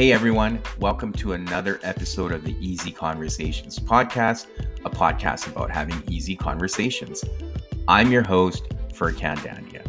[0.00, 4.46] Hey everyone, welcome to another episode of the Easy Conversations podcast,
[4.82, 7.22] a podcast about having easy conversations.
[7.86, 9.86] I'm your host, Furkhan Dandia.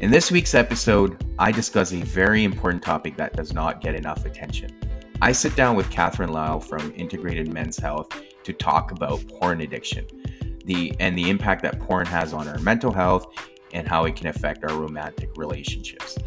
[0.00, 4.24] In this week's episode, I discuss a very important topic that does not get enough
[4.24, 4.76] attention.
[5.22, 8.08] I sit down with Catherine Lyell from Integrated Men's Health
[8.42, 10.04] to talk about porn addiction,
[10.64, 13.32] the and the impact that porn has on our mental health
[13.72, 16.18] and how it can affect our romantic relationships.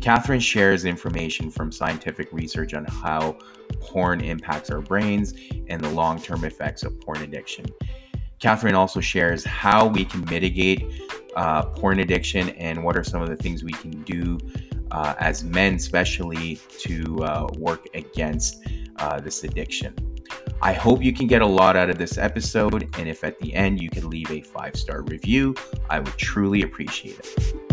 [0.00, 3.36] Catherine shares information from scientific research on how
[3.80, 5.34] porn impacts our brains
[5.68, 7.66] and the long term effects of porn addiction.
[8.38, 10.82] Catherine also shares how we can mitigate
[11.36, 14.38] uh, porn addiction and what are some of the things we can do
[14.90, 18.64] uh, as men, especially to uh, work against
[18.96, 19.94] uh, this addiction.
[20.62, 23.54] I hope you can get a lot out of this episode, and if at the
[23.54, 25.54] end you can leave a five star review,
[25.88, 27.69] I would truly appreciate it.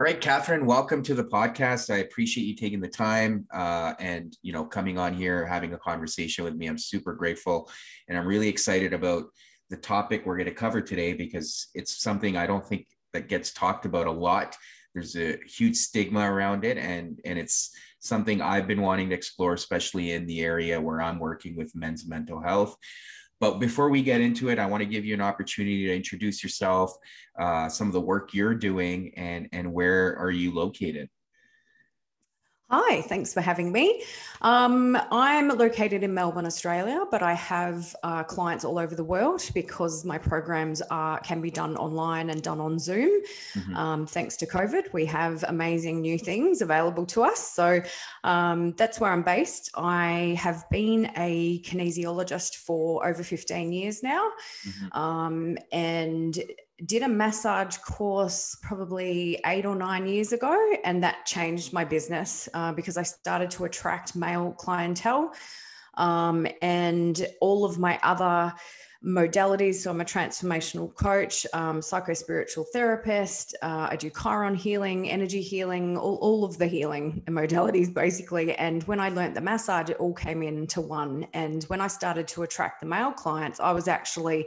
[0.00, 1.92] All right, Catherine, welcome to the podcast.
[1.92, 5.78] I appreciate you taking the time uh, and you know coming on here, having a
[5.78, 6.68] conversation with me.
[6.68, 7.70] I'm super grateful,
[8.08, 9.24] and I'm really excited about
[9.68, 13.52] the topic we're going to cover today because it's something I don't think that gets
[13.52, 14.56] talked about a lot.
[14.94, 19.52] There's a huge stigma around it, and and it's something I've been wanting to explore,
[19.52, 22.74] especially in the area where I'm working with men's mental health.
[23.40, 26.42] But before we get into it, I want to give you an opportunity to introduce
[26.42, 26.94] yourself,
[27.38, 31.08] uh, some of the work you're doing, and and where are you located?
[32.72, 34.04] Hi, thanks for having me.
[34.42, 39.42] Um, I'm located in Melbourne, Australia, but I have uh, clients all over the world
[39.54, 43.10] because my programs are can be done online and done on Zoom.
[43.54, 43.76] Mm-hmm.
[43.76, 47.50] Um, thanks to COVID, we have amazing new things available to us.
[47.52, 47.82] So
[48.22, 49.72] um, that's where I'm based.
[49.74, 54.30] I have been a kinesiologist for over 15 years now,
[54.64, 54.96] mm-hmm.
[54.96, 56.38] Um, and
[56.86, 62.48] did a massage course probably eight or nine years ago, and that changed my business
[62.54, 65.32] uh, because I started to attract male clientele.
[65.94, 68.54] Um, and all of my other
[69.04, 69.76] modalities.
[69.76, 73.56] So I'm a transformational coach, um, psycho spiritual therapist.
[73.62, 78.54] Uh, I do chiron healing, energy healing, all, all of the healing modalities basically.
[78.56, 81.26] And when I learned the massage, it all came into one.
[81.32, 84.46] And when I started to attract the male clients, I was actually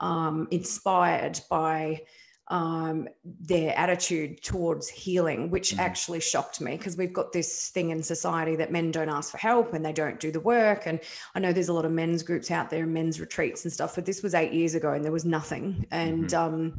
[0.00, 2.02] um, inspired by
[2.48, 5.80] um, their attitude towards healing, which mm-hmm.
[5.80, 9.38] actually shocked me because we've got this thing in society that men don't ask for
[9.38, 10.86] help and they don't do the work.
[10.86, 11.00] And
[11.34, 13.94] I know there's a lot of men's groups out there, and men's retreats and stuff,
[13.94, 15.86] but this was eight years ago and there was nothing.
[15.90, 16.54] And mm-hmm.
[16.54, 16.76] um,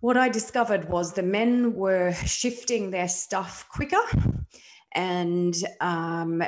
[0.00, 4.02] what I discovered was the men were shifting their stuff quicker
[4.92, 6.42] and um,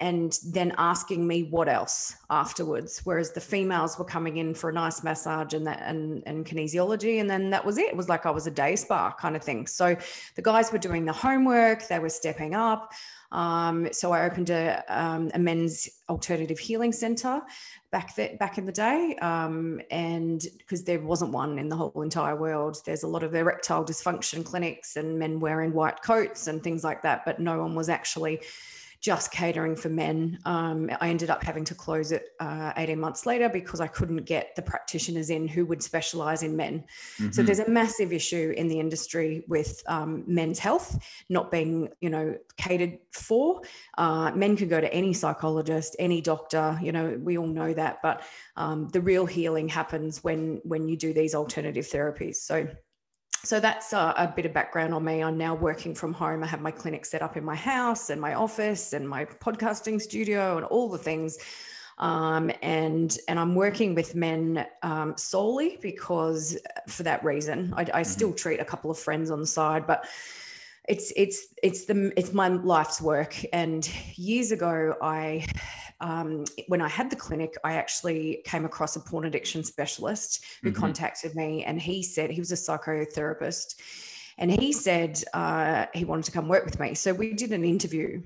[0.00, 4.72] and then asking me what else afterwards whereas the females were coming in for a
[4.72, 7.86] nice massage and that and, and kinesiology and then that was it.
[7.86, 9.66] It was like i was a day spa kind of thing.
[9.66, 9.96] So
[10.36, 12.92] the guys were doing the homework they were stepping up.
[13.32, 17.42] Um, so i opened a, um, a men's alternative healing center
[17.90, 22.02] back that back in the day um, and because there wasn't one in the whole
[22.02, 22.80] entire world.
[22.86, 27.02] There's a lot of erectile dysfunction clinics and men wearing white coats and things like
[27.02, 28.40] that but no one was actually
[29.04, 30.38] just catering for men.
[30.46, 34.24] Um, I ended up having to close it uh, 18 months later because I couldn't
[34.24, 36.84] get the practitioners in who would specialize in men.
[37.18, 37.32] Mm-hmm.
[37.32, 40.98] So there's a massive issue in the industry with um, men's health
[41.28, 43.60] not being, you know, catered for.
[43.98, 47.98] Uh, men can go to any psychologist, any doctor, you know, we all know that,
[48.02, 48.22] but
[48.56, 52.36] um, the real healing happens when when you do these alternative therapies.
[52.36, 52.66] So
[53.44, 55.22] so that's a, a, bit of background on me.
[55.22, 56.42] I'm now working from home.
[56.42, 60.00] I have my clinic set up in my house and my office and my podcasting
[60.00, 61.38] studio and all the things.
[61.98, 67.84] Um, and and I'm working with men um, solely because for that reason, I, I
[67.84, 68.02] mm-hmm.
[68.02, 70.06] still treat a couple of friends on the side, but
[70.88, 73.36] it's it's it's the it's my life's work.
[73.52, 75.46] And years ago, I
[76.04, 80.70] um, when I had the clinic, I actually came across a porn addiction specialist who
[80.70, 80.78] mm-hmm.
[80.78, 83.76] contacted me, and he said he was a psychotherapist,
[84.36, 86.94] and he said uh, he wanted to come work with me.
[86.94, 88.22] So we did an interview.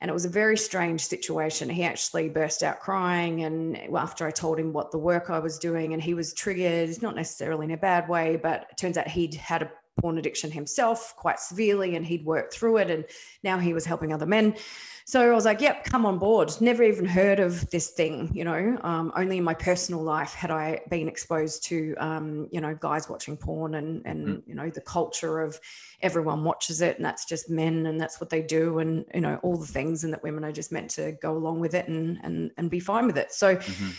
[0.00, 1.70] And it was a very strange situation.
[1.70, 3.44] He actually burst out crying.
[3.44, 7.00] And after I told him what the work I was doing, and he was triggered,
[7.02, 9.70] not necessarily in a bad way, but it turns out he'd had a
[10.00, 12.90] porn addiction himself quite severely and he'd worked through it.
[12.90, 13.04] And
[13.44, 14.56] now he was helping other men.
[15.04, 16.52] So I was like, yep, come on board.
[16.60, 18.78] Never even heard of this thing, you know.
[18.82, 23.08] Um, only in my personal life had I been exposed to, um, you know, guys
[23.08, 24.42] watching porn and and mm.
[24.46, 25.58] you know the culture of
[26.02, 29.38] everyone watches it and that's just men and that's what they do and you know
[29.42, 32.18] all the things and that women are just meant to go along with it and
[32.22, 33.32] and and be fine with it.
[33.32, 33.56] So.
[33.56, 33.90] Mm-hmm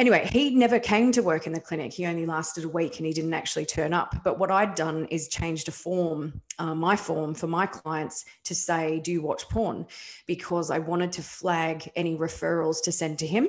[0.00, 1.92] anyway, he never came to work in the clinic.
[1.92, 4.16] He only lasted a week and he didn't actually turn up.
[4.24, 8.54] But what I'd done is changed a form, uh, my form for my clients to
[8.54, 9.86] say, Do you watch porn?
[10.26, 13.48] Because I wanted to flag any referrals to send to him.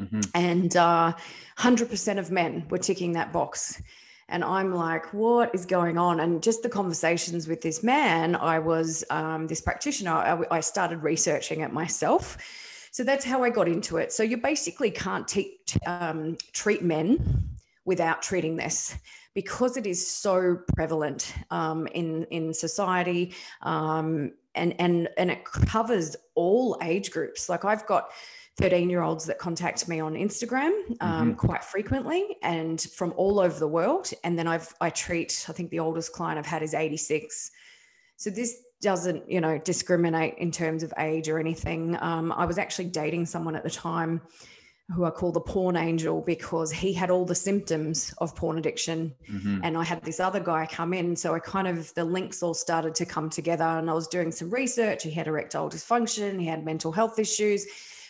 [0.00, 0.20] Mm-hmm.
[0.34, 1.12] And uh,
[1.58, 3.82] 100% of men were ticking that box.
[4.30, 6.20] And I'm like, what is going on?
[6.20, 11.02] And just the conversations with this man, I was um, this practitioner, I, I started
[11.02, 12.36] researching it myself
[12.98, 14.12] so that's how I got into it.
[14.12, 17.48] So you basically can't t- um, treat men
[17.84, 18.98] without treating this
[19.34, 26.16] because it is so prevalent um, in in society um, and and and it covers
[26.34, 27.48] all age groups.
[27.48, 28.10] Like I've got
[28.56, 31.32] 13 year olds that contact me on Instagram um, mm-hmm.
[31.34, 34.10] quite frequently and from all over the world.
[34.24, 37.52] And then I've I treat I think the oldest client I've had is 86.
[38.16, 41.96] So this doesn't, you know, discriminate in terms of age or anything.
[42.00, 44.20] Um, I was actually dating someone at the time
[44.94, 49.14] who I call the porn angel because he had all the symptoms of porn addiction.
[49.30, 49.60] Mm-hmm.
[49.62, 51.14] And I had this other guy come in.
[51.14, 53.64] So I kind of, the links all started to come together.
[53.64, 55.02] And I was doing some research.
[55.02, 57.66] He had erectile dysfunction, he had mental health issues,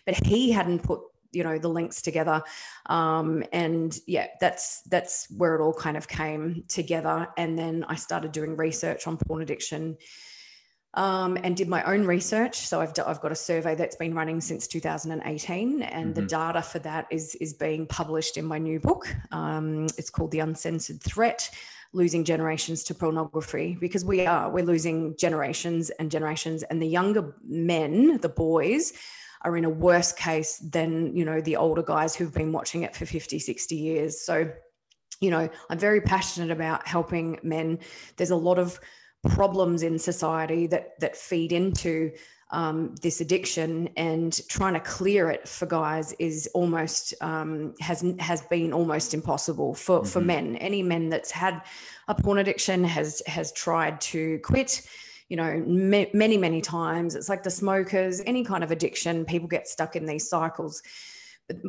[0.07, 1.01] but he hadn't put
[1.31, 2.43] you know the links together
[2.87, 7.95] um, and yeah that's that's where it all kind of came together and then i
[7.95, 9.95] started doing research on porn addiction
[10.99, 12.67] um, and did my own research.
[12.67, 16.13] So I've, I've got a survey that's been running since 2018, and mm-hmm.
[16.13, 19.07] the data for that is, is being published in my new book.
[19.31, 21.49] Um, it's called The Uncensored Threat
[21.93, 27.33] Losing Generations to Pornography, because we are, we're losing generations and generations, and the younger
[27.45, 28.93] men, the boys,
[29.43, 32.97] are in a worse case than you know the older guys who've been watching it
[32.97, 34.51] for 50 60 years so
[35.21, 37.79] you know i'm very passionate about helping men
[38.17, 38.81] there's a lot of
[39.27, 42.13] problems in society that that feed into
[42.51, 48.43] um, this addiction and trying to clear it for guys is almost um, has has
[48.43, 50.09] been almost impossible for mm-hmm.
[50.09, 50.57] for men.
[50.57, 51.63] Any men that's had
[52.07, 54.83] a porn addiction has has tried to quit.
[55.29, 57.15] You know, many many times.
[57.15, 58.23] It's like the smokers.
[58.25, 60.83] Any kind of addiction, people get stuck in these cycles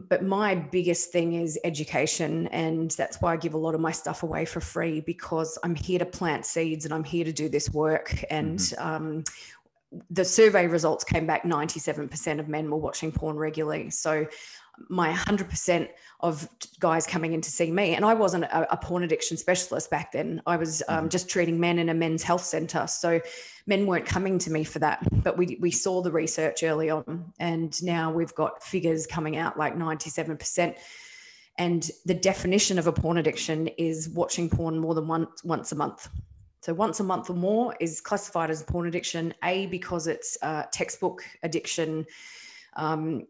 [0.09, 3.91] but my biggest thing is education and that's why i give a lot of my
[3.91, 7.47] stuff away for free because i'm here to plant seeds and i'm here to do
[7.47, 8.87] this work and mm-hmm.
[8.87, 9.23] um,
[10.11, 14.27] the survey results came back 97% of men were watching porn regularly so
[14.87, 15.89] my 100%
[16.21, 16.47] of
[16.79, 17.95] guys coming in to see me.
[17.95, 20.41] And i wasn't a, a porn addiction specialist back then.
[20.45, 21.07] I was um, mm-hmm.
[21.09, 22.87] just treating men in a men's health center.
[22.87, 23.19] So
[23.67, 25.05] men weren't coming to me for that.
[25.23, 27.31] But we, we saw the research early on.
[27.39, 30.75] And now we've got figures coming out like 97%
[31.59, 35.75] and the definition of a porn addiction is watching porn more than once once a
[35.75, 36.07] month.
[36.61, 40.37] So once a month or more is classified as a porn addiction a because it's
[40.41, 42.05] a textbook addiction
[42.75, 43.27] um,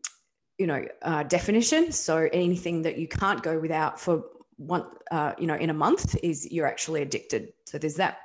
[0.59, 1.91] you know uh, definition.
[1.91, 4.23] So anything that you can't go without for
[4.57, 7.53] one uh, you know in a month is you're actually addicted.
[7.65, 8.19] So there's that.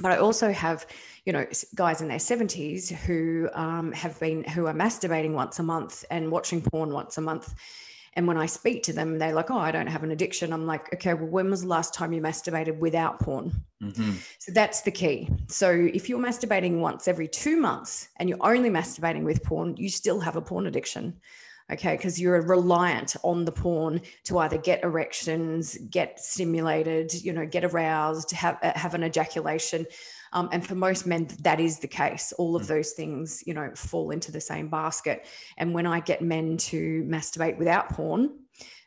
[0.00, 0.86] But i also have
[1.24, 5.62] you know guys in their 70s who um, have been who are masturbating once a
[5.62, 7.54] month and watching porn once a month.
[8.14, 10.52] And when i speak to them they're like oh i don't have an addiction.
[10.52, 13.52] I'm like okay well when was the last time you masturbated without porn?
[13.82, 14.12] Mm-hmm.
[14.38, 15.28] so that's the key.
[15.48, 19.90] So if you're masturbating once every two months and you're only masturbating with porn you
[19.90, 21.20] still have a porn addiction
[21.70, 27.46] okay because you're reliant on the porn to either get erections get stimulated you know
[27.46, 29.86] get aroused have uh, have an ejaculation
[30.32, 32.68] um, and for most men that is the case all of mm.
[32.68, 35.26] those things you know fall into the same basket
[35.56, 38.30] and when i get men to masturbate without porn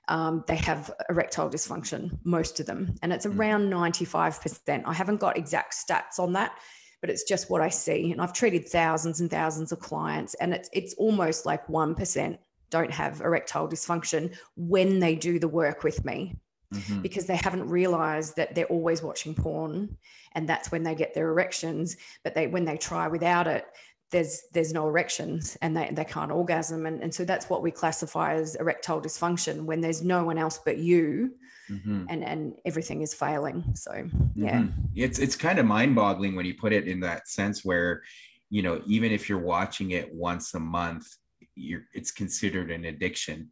[0.08, 3.38] um, they have erectile dysfunction most of them and it's mm.
[3.38, 6.54] around 95% i haven't got exact stats on that
[7.01, 8.12] but it's just what I see.
[8.12, 12.39] And I've treated thousands and thousands of clients, and it's it's almost like one percent
[12.70, 16.36] don't have erectile dysfunction when they do the work with me
[16.74, 17.02] mm-hmm.
[17.02, 19.98] because they haven't realized that they're always watching porn
[20.34, 23.66] and that's when they get their erections but they when they try without it
[24.12, 27.72] there's there's no erections and they, they can't orgasm and, and so that's what we
[27.72, 31.34] classify as erectile dysfunction when there's no one else but you
[31.70, 32.06] mm-hmm.
[32.10, 34.82] and and everything is failing so yeah mm-hmm.
[34.96, 38.02] it's it's kind of mind-boggling when you put it in that sense where
[38.50, 41.16] you know even if you're watching it once a month
[41.60, 43.50] you're it's considered an addiction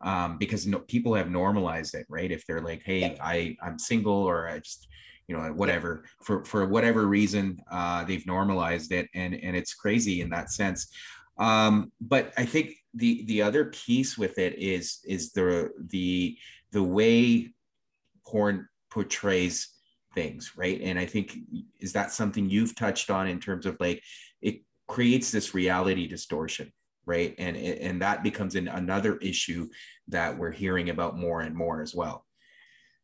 [0.00, 2.30] um, because no, people have normalized it, right?
[2.30, 3.16] If they're like, "Hey, yeah.
[3.20, 4.88] I I'm single," or I just
[5.28, 6.10] you know whatever yeah.
[6.22, 10.88] for for whatever reason uh, they've normalized it, and and it's crazy in that sense.
[11.38, 16.36] Um, but I think the the other piece with it is is the the
[16.72, 17.52] the way
[18.26, 19.68] porn portrays
[20.14, 20.80] things, right?
[20.82, 21.36] And I think
[21.80, 24.02] is that something you've touched on in terms of like
[24.42, 26.72] it creates this reality distortion
[27.06, 29.68] right and and that becomes an, another issue
[30.08, 32.26] that we're hearing about more and more as well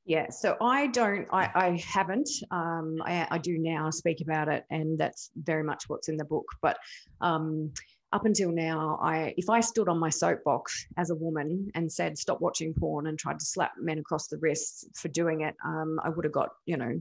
[0.05, 2.29] yeah, so I don't, I, I haven't.
[2.51, 6.25] Um, I, I, do now speak about it, and that's very much what's in the
[6.25, 6.45] book.
[6.61, 6.77] But
[7.21, 7.73] um,
[8.13, 12.19] up until now, I if I stood on my soapbox as a woman and said
[12.19, 16.01] stop watching porn and tried to slap men across the wrists for doing it, um,
[16.03, 17.01] I would have got you know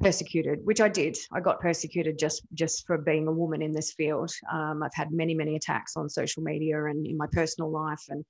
[0.00, 1.16] persecuted, which I did.
[1.32, 4.30] I got persecuted just just for being a woman in this field.
[4.52, 8.24] Um, I've had many many attacks on social media and in my personal life, and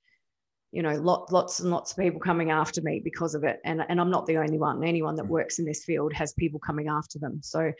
[0.72, 3.60] you know, lot, lots and lots of people coming after me because of it.
[3.64, 4.84] And, and I'm not the only one.
[4.84, 5.30] Anyone that mm.
[5.30, 7.40] works in this field has people coming after them.
[7.42, 7.72] So,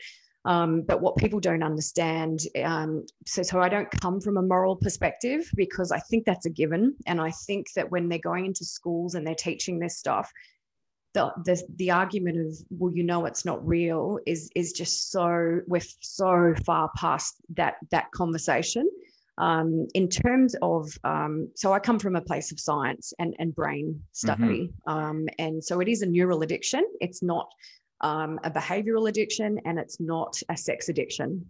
[0.45, 4.75] um, but what people don't understand, um, so, so I don't come from a moral
[4.75, 6.95] perspective because I think that's a given.
[7.05, 10.31] And I think that when they're going into schools and they're teaching this stuff,
[11.13, 15.59] the, the, the argument of well you know it's not real is is just so
[15.67, 18.87] we're so far past that that conversation
[19.39, 23.55] um, in terms of, um, so I come from a place of science and, and
[23.55, 24.69] brain study.
[24.85, 24.91] Mm-hmm.
[24.91, 26.83] Um, and so it is a neural addiction.
[26.99, 27.49] It's not
[28.01, 31.45] um, a behavioral addiction and it's not a sex addiction.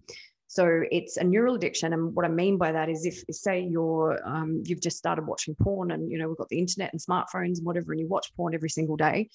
[0.49, 1.93] So it's a neural addiction.
[1.93, 5.55] And what I mean by that is if say you're, um, you've just started watching
[5.55, 8.35] porn and, you know, we've got the internet and smartphones and whatever, and you watch
[8.35, 9.29] porn every single day,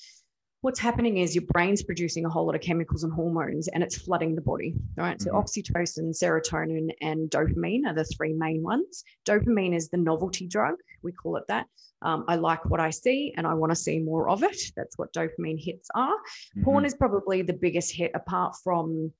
[0.65, 3.99] what's happening is your brain's producing a whole lot of chemicals and hormones and it's
[3.99, 5.29] flooding the body right mm-hmm.
[5.29, 10.77] so oxytocin serotonin and dopamine are the three main ones dopamine is the novelty drug
[11.03, 11.67] we call it that
[12.01, 14.97] um, i like what i see and i want to see more of it that's
[14.97, 16.65] what dopamine hits are mm-hmm.
[16.65, 19.13] porn is probably the biggest hit apart from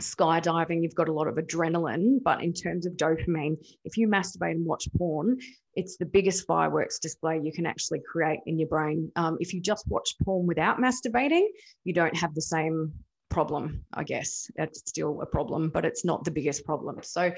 [0.00, 2.18] skydiving, you've got a lot of adrenaline.
[2.22, 5.38] But in terms of dopamine, if you masturbate and watch porn,
[5.74, 9.10] it's the biggest fireworks display you can actually create in your brain.
[9.16, 11.46] Um, if you just watch porn without masturbating,
[11.84, 12.92] you don't have the same
[13.30, 14.50] problem, I guess.
[14.56, 16.98] That's still a problem, but it's not the biggest problem.
[17.02, 17.32] So,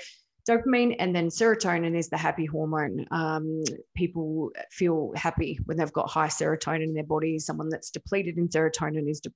[0.49, 3.07] dopamine and then serotonin is the happy hormone.
[3.11, 3.63] Um,
[3.95, 7.39] people feel happy when they've got high serotonin in their body.
[7.39, 9.33] Someone that's depleted in serotonin is, de-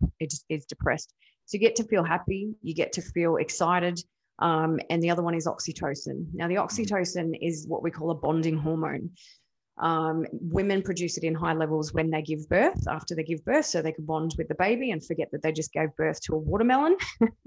[0.48, 1.14] is, depressed.
[1.46, 4.00] So, you get to feel happy, you get to feel excited,
[4.40, 6.26] um, and the other one is oxytocin.
[6.32, 9.10] Now, the oxytocin is what we call a bonding hormone.
[9.78, 13.66] Um, women produce it in high levels when they give birth, after they give birth,
[13.66, 16.34] so they can bond with the baby and forget that they just gave birth to
[16.34, 16.96] a watermelon.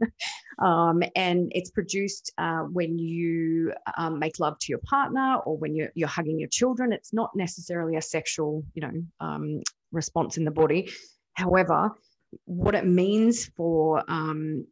[0.59, 5.75] um, and it's produced uh, when you um, make love to your partner or when
[5.75, 6.93] you're, you're hugging your children.
[6.93, 10.89] It's not necessarily a sexual, you know, um, response in the body.
[11.33, 11.91] However,
[12.45, 14.65] what it means for um,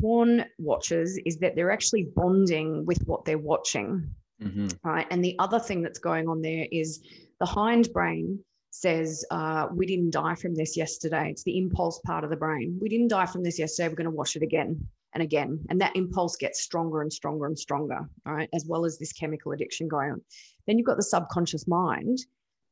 [0.00, 4.10] porn watchers is that they're actually bonding with what they're watching.
[4.42, 4.68] Mm-hmm.
[4.82, 5.06] Right.
[5.10, 7.02] And the other thing that's going on there is
[7.40, 8.38] the hind brain
[8.70, 11.30] says, uh, We didn't die from this yesterday.
[11.30, 12.78] It's the impulse part of the brain.
[12.80, 13.88] We didn't die from this yesterday.
[13.88, 15.64] We're going to wash it again and again.
[15.70, 18.00] And that impulse gets stronger and stronger and stronger.
[18.26, 18.48] All right.
[18.52, 20.22] As well as this chemical addiction going on.
[20.66, 22.18] Then you've got the subconscious mind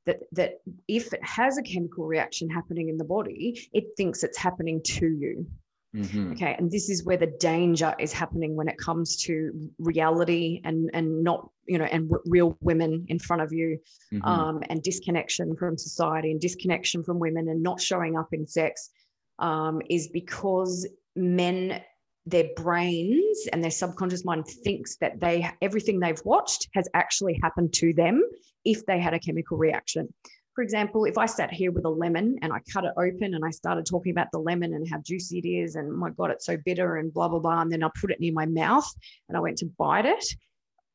[0.06, 4.38] that that if it has a chemical reaction happening in the body, it thinks it's
[4.38, 5.46] happening to you.
[5.94, 6.32] Mm-hmm.
[6.32, 6.54] Okay.
[6.58, 11.22] And this is where the danger is happening when it comes to reality and, and
[11.22, 13.78] not, you know, and w- real women in front of you
[14.12, 14.26] mm-hmm.
[14.26, 18.90] um, and disconnection from society and disconnection from women and not showing up in sex
[19.38, 21.82] um, is because men,
[22.24, 27.72] their brains and their subconscious mind thinks that they, everything they've watched has actually happened
[27.74, 28.22] to them
[28.64, 30.08] if they had a chemical reaction
[30.54, 33.44] for example, if I sat here with a lemon and I cut it open and
[33.44, 36.46] I started talking about the lemon and how juicy it is, and my God, it's
[36.46, 38.88] so bitter and blah, blah, blah, and then I put it near my mouth
[39.28, 40.24] and I went to bite it,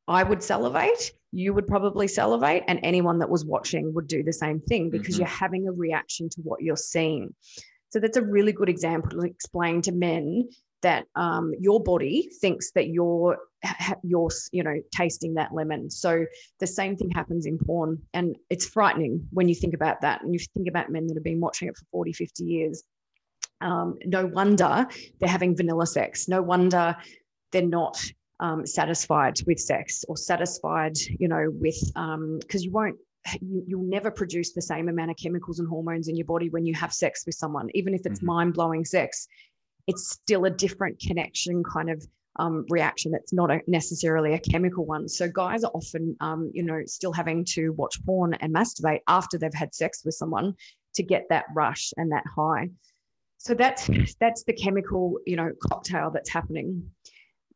[0.06, 1.12] I would salivate.
[1.32, 5.16] You would probably salivate, and anyone that was watching would do the same thing because
[5.16, 5.22] mm-hmm.
[5.22, 7.34] you're having a reaction to what you're seeing.
[7.90, 10.48] So that's a really good example to explain to men
[10.82, 13.38] that um, your body thinks that you're
[14.02, 15.90] you're you know tasting that lemon.
[15.90, 16.26] So
[16.60, 20.32] the same thing happens in porn and it's frightening when you think about that and
[20.32, 22.82] you think about men that have been watching it for 40 50 years.
[23.60, 24.86] Um, no wonder
[25.18, 26.28] they're having vanilla sex.
[26.28, 26.96] No wonder
[27.50, 28.00] they're not
[28.40, 32.96] um, satisfied with sex or satisfied you know with because um, you won't
[33.40, 36.64] you, will never produce the same amount of chemicals and hormones in your body when
[36.64, 38.26] you have sex with someone even if it's mm-hmm.
[38.26, 39.26] mind-blowing sex
[39.88, 42.06] it's still a different connection kind of
[42.38, 43.14] um, reaction.
[43.14, 45.08] It's not a, necessarily a chemical one.
[45.08, 49.38] So guys are often, um, you know, still having to watch porn and masturbate after
[49.38, 50.54] they've had sex with someone
[50.94, 52.70] to get that rush and that high.
[53.38, 53.88] So that's
[54.20, 56.90] that's the chemical, you know, cocktail that's happening.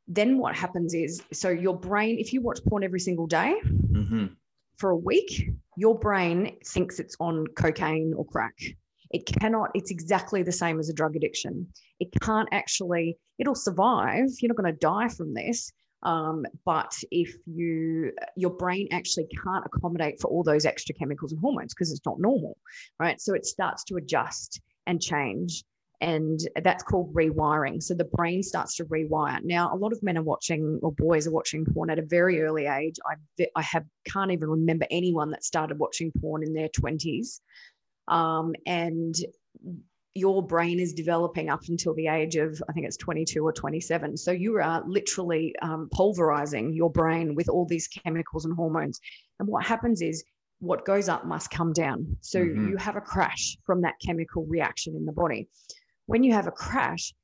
[0.08, 4.26] Then what happens is, so your brain, if you watch porn every single day mm-hmm.
[4.78, 8.56] for a week, your brain thinks it's on cocaine or crack
[9.12, 11.66] it cannot, it's exactly the same as a drug addiction.
[12.00, 14.28] It can't actually, it'll survive.
[14.40, 19.64] You're not going to die from this, Um, but if you your brain actually can't
[19.64, 22.56] accommodate for all those extra chemicals and hormones because it's not normal,
[22.98, 23.20] right?
[23.20, 25.64] So it starts to adjust and change.
[26.00, 27.80] And that's called rewiring.
[27.80, 29.40] So the brain starts to rewire.
[29.44, 32.42] Now, a lot of men are watching, or boys are watching porn at a very
[32.42, 32.96] early age.
[33.06, 37.40] I, I have can't even remember anyone that started watching porn in their twenties,
[38.08, 39.14] um, and
[40.14, 44.16] your brain is developing up until the age of, I think it's 22 or 27.
[44.16, 49.00] So you are literally um, pulverizing your brain with all these chemicals and hormones.
[49.38, 50.22] And what happens is
[50.58, 52.16] what goes up must come down.
[52.20, 52.68] So mm-hmm.
[52.68, 55.48] you have a crash from that chemical reaction in the body.
[56.06, 57.14] When you have a crash,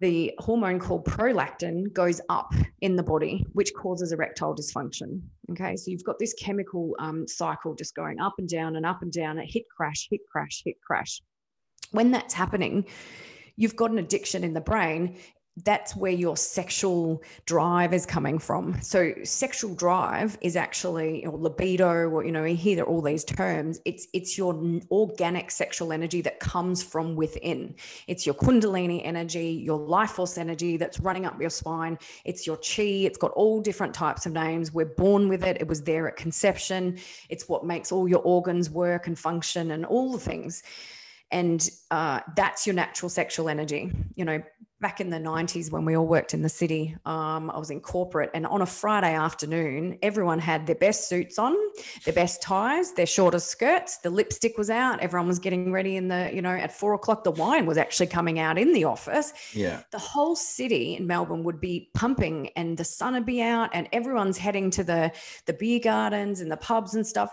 [0.00, 5.20] the hormone called prolactin goes up in the body, which causes erectile dysfunction.
[5.50, 9.02] Okay, so you've got this chemical um, cycle just going up and down and up
[9.02, 11.20] and down, a hit crash, hit crash, hit crash.
[11.90, 12.86] When that's happening,
[13.56, 15.16] you've got an addiction in the brain
[15.64, 18.80] that's where your sexual drive is coming from.
[18.82, 23.80] So sexual drive is actually or libido, or you know, you hear all these terms.
[23.84, 24.54] It's it's your
[24.90, 27.74] organic sexual energy that comes from within.
[28.06, 31.98] It's your kundalini energy, your life force energy that's running up your spine.
[32.24, 33.06] It's your chi.
[33.06, 34.72] It's got all different types of names.
[34.72, 35.56] We're born with it.
[35.60, 36.98] It was there at conception.
[37.28, 40.62] It's what makes all your organs work and function and all the things
[41.32, 44.42] and uh, that's your natural sexual energy you know
[44.80, 47.80] back in the 90s when we all worked in the city um, i was in
[47.80, 51.54] corporate and on a friday afternoon everyone had their best suits on
[52.04, 56.08] their best ties their shortest skirts the lipstick was out everyone was getting ready in
[56.08, 59.32] the you know at four o'clock the wine was actually coming out in the office.
[59.52, 59.82] Yeah.
[59.90, 63.88] The whole city in melbourne would be pumping and the sun would be out and
[63.92, 65.12] everyone's heading to the
[65.46, 67.32] the beer gardens and the pubs and stuff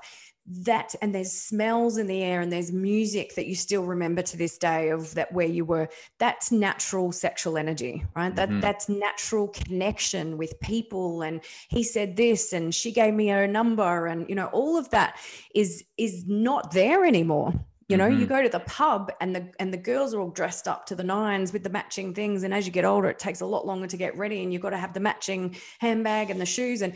[0.50, 4.38] that and there's smells in the air and there's music that you still remember to
[4.38, 5.89] this day of that where you were
[6.20, 8.62] that's natural sexual energy right that mm-hmm.
[8.62, 14.08] that's natural connection with people and he said this and she gave me her number
[14.08, 15.20] and you know all of that
[15.54, 17.54] is is not there anymore
[17.89, 18.22] you know mm-hmm.
[18.22, 20.96] you go to the pub and the and the girls are all dressed up to
[20.96, 23.66] the nines with the matching things and as you get older it takes a lot
[23.66, 26.82] longer to get ready and you've got to have the matching handbag and the shoes
[26.82, 26.93] and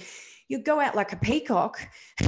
[0.51, 1.79] you go out like a peacock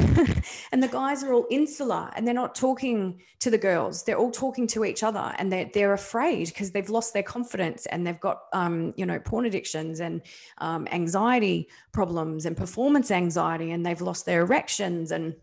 [0.72, 4.04] and the guys are all insular and they're not talking to the girls.
[4.04, 7.86] They're all talking to each other and they're, they're afraid because they've lost their confidence
[7.88, 10.22] and they've got um, you know porn addictions and
[10.60, 15.36] um, anxiety problems and performance anxiety and they've lost their erections and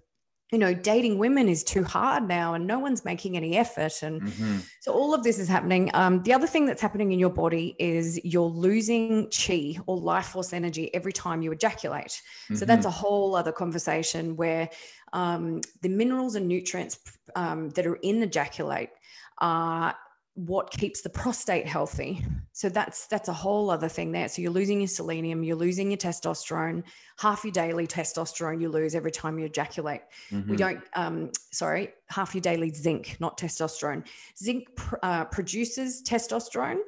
[0.53, 4.03] you know, dating women is too hard now and no one's making any effort.
[4.03, 4.59] And mm-hmm.
[4.81, 5.91] so all of this is happening.
[5.95, 10.27] Um, the other thing that's happening in your body is you're losing chi or life
[10.27, 12.21] force energy every time you ejaculate.
[12.45, 12.57] Mm-hmm.
[12.57, 12.89] So that's mm-hmm.
[12.89, 14.69] a whole other conversation where
[15.13, 16.99] um, the minerals and nutrients
[17.37, 18.91] um, that are in ejaculate
[19.39, 19.95] are
[20.47, 22.25] what keeps the prostate healthy.
[22.53, 24.29] So that's that's a whole other thing there.
[24.29, 26.83] So you're losing your selenium, you're losing your testosterone,
[27.19, 30.03] half your daily testosterone you lose every time you ejaculate.
[30.31, 30.51] Mm-hmm.
[30.51, 34.07] We don't, um, sorry, half your daily zinc, not testosterone.
[34.39, 36.79] Zinc pr- uh, produces testosterone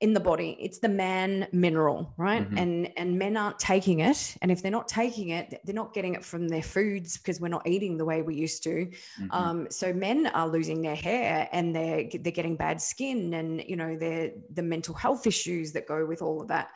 [0.00, 2.56] in the body it's the man mineral right mm-hmm.
[2.56, 6.14] and and men aren't taking it and if they're not taking it they're not getting
[6.14, 9.30] it from their foods because we're not eating the way we used to mm-hmm.
[9.30, 13.76] um, so men are losing their hair and they're they're getting bad skin and you
[13.76, 16.70] know they're the mental health issues that go with all of that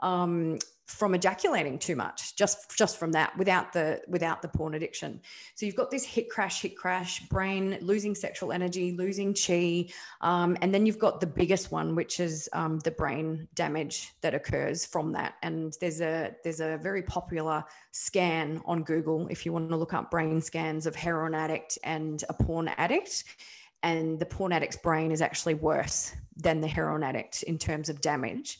[0.00, 5.20] um, from ejaculating too much just just from that without the without the porn addiction.
[5.54, 9.88] So you've got this hit crash hit crash brain losing sexual energy losing chi
[10.22, 14.34] um, and then you've got the biggest one which is um, the brain damage that
[14.34, 15.34] occurs from that.
[15.42, 19.92] And there's a there's a very popular scan on google if you want to look
[19.92, 23.24] up brain scans of heroin addict and a porn addict
[23.82, 28.00] and the porn addict's brain is actually worse than the heroin addict in terms of
[28.00, 28.58] damage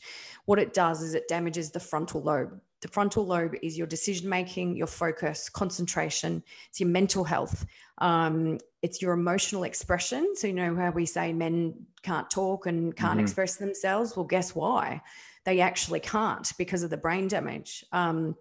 [0.49, 2.59] what it does is it damages the frontal lobe.
[2.81, 7.67] The frontal lobe is your decision making, your focus, concentration, it's your mental health,
[7.99, 10.35] um, it's your emotional expression.
[10.35, 13.19] So, you know, how we say men can't talk and can't mm-hmm.
[13.19, 14.17] express themselves.
[14.17, 15.03] Well, guess why?
[15.45, 17.85] They actually can't because of the brain damage.
[17.91, 18.35] Um,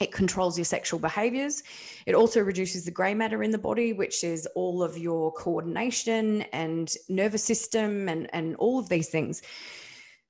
[0.00, 1.62] it controls your sexual behaviors.
[2.06, 6.42] It also reduces the gray matter in the body, which is all of your coordination
[6.52, 9.42] and nervous system and, and all of these things.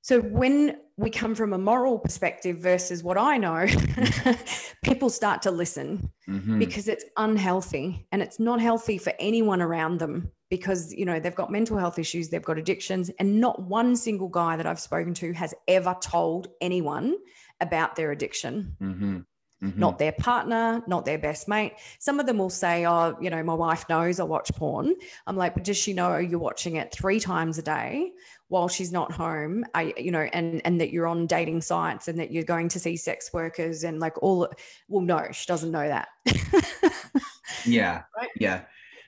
[0.03, 3.65] So when we come from a moral perspective versus what I know,
[4.83, 6.59] people start to listen mm-hmm.
[6.59, 11.33] because it's unhealthy and it's not healthy for anyone around them because you know they've
[11.33, 15.13] got mental health issues, they've got addictions and not one single guy that I've spoken
[15.15, 17.15] to has ever told anyone
[17.61, 18.75] about their addiction.
[18.81, 19.19] Mm-hmm.
[19.63, 19.79] Mm-hmm.
[19.79, 21.73] Not their partner, not their best mate.
[21.99, 24.93] Some of them will say, Oh, you know, my wife knows I watch porn.
[25.25, 28.11] I'm like, But does she know you're watching it three times a day?
[28.53, 32.19] while she's not home I, you know and and that you're on dating sites and
[32.19, 34.47] that you're going to see sex workers and like all
[34.87, 36.09] well no she doesn't know that
[37.65, 38.29] yeah right?
[38.39, 38.61] yeah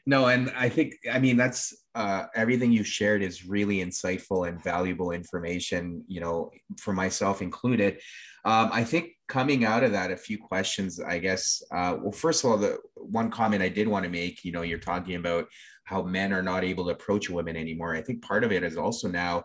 [0.07, 4.61] no and i think i mean that's uh, everything you shared is really insightful and
[4.63, 7.99] valuable information you know for myself included
[8.45, 12.43] um, i think coming out of that a few questions i guess uh, well first
[12.43, 15.45] of all the one comment i did want to make you know you're talking about
[15.83, 18.77] how men are not able to approach women anymore i think part of it is
[18.77, 19.43] also now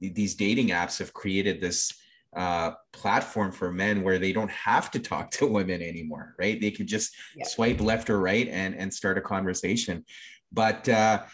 [0.00, 1.92] these dating apps have created this
[2.36, 6.60] uh, platform for men where they don't have to talk to women anymore, right?
[6.60, 7.44] They could just yeah.
[7.46, 10.04] swipe left or right and and start a conversation.
[10.52, 11.26] But uh, uh,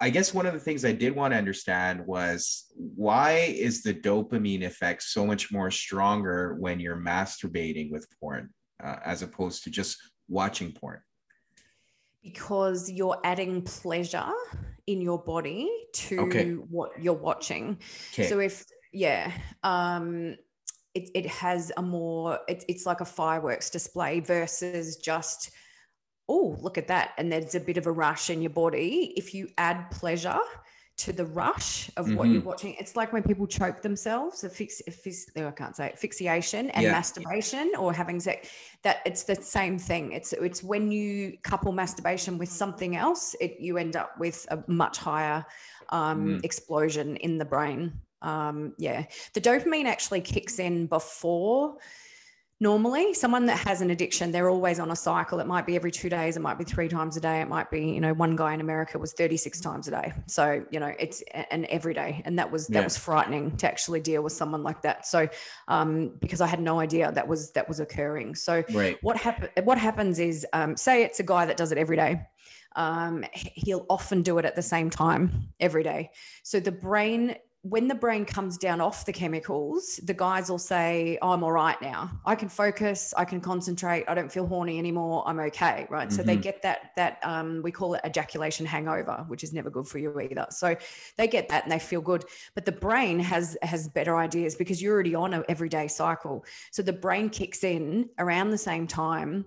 [0.00, 3.92] I guess one of the things I did want to understand was why is the
[3.92, 8.50] dopamine effect so much more stronger when you're masturbating with porn
[8.82, 11.00] uh, as opposed to just watching porn?
[12.22, 14.32] Because you're adding pleasure
[14.86, 16.52] in your body to okay.
[16.52, 17.78] what you're watching.
[18.12, 18.28] Okay.
[18.28, 19.30] So if yeah
[19.62, 20.36] um
[20.94, 25.50] it, it has a more it, it's like a fireworks display versus just
[26.28, 29.34] oh look at that and there's a bit of a rush in your body if
[29.34, 30.38] you add pleasure
[30.96, 32.16] to the rush of mm-hmm.
[32.16, 32.48] what you're mm-hmm.
[32.48, 35.86] watching it's like when people choke themselves a fix, a fix oh, i can't say
[35.86, 36.92] it asphyxiation and yeah.
[36.92, 38.50] masturbation or having sex
[38.82, 43.56] that it's the same thing it's it's when you couple masturbation with something else it
[43.60, 45.44] you end up with a much higher
[45.90, 46.44] um, mm.
[46.44, 51.76] explosion in the brain um, yeah, the dopamine actually kicks in before
[52.58, 55.40] normally someone that has an addiction they're always on a cycle.
[55.40, 57.70] It might be every two days it might be three times a day it might
[57.70, 60.12] be you know one guy in america was 36 times a day.
[60.26, 62.84] So you know it's an every day and that was that yeah.
[62.84, 65.06] was frightening to actually deal with someone like that.
[65.06, 65.28] So
[65.68, 68.34] um, because i had no idea that was that was occurring.
[68.34, 68.96] So right.
[69.02, 72.22] what happen what happens is um, say it's a guy that does it every day
[72.76, 76.10] um, he'll often do it at the same time every day.
[76.42, 77.34] So the brain
[77.68, 81.50] when the brain comes down off the chemicals, the guys will say, oh, I'm all
[81.50, 82.10] right now.
[82.24, 85.86] I can focus, I can concentrate, I don't feel horny anymore, I'm okay.
[85.90, 86.08] Right.
[86.08, 86.16] Mm-hmm.
[86.16, 86.42] So they mm-hmm.
[86.42, 90.18] get that that um, we call it ejaculation hangover, which is never good for you
[90.20, 90.46] either.
[90.50, 90.76] So
[91.16, 92.24] they get that and they feel good.
[92.54, 96.44] But the brain has has better ideas because you're already on an everyday cycle.
[96.70, 99.44] So the brain kicks in around the same time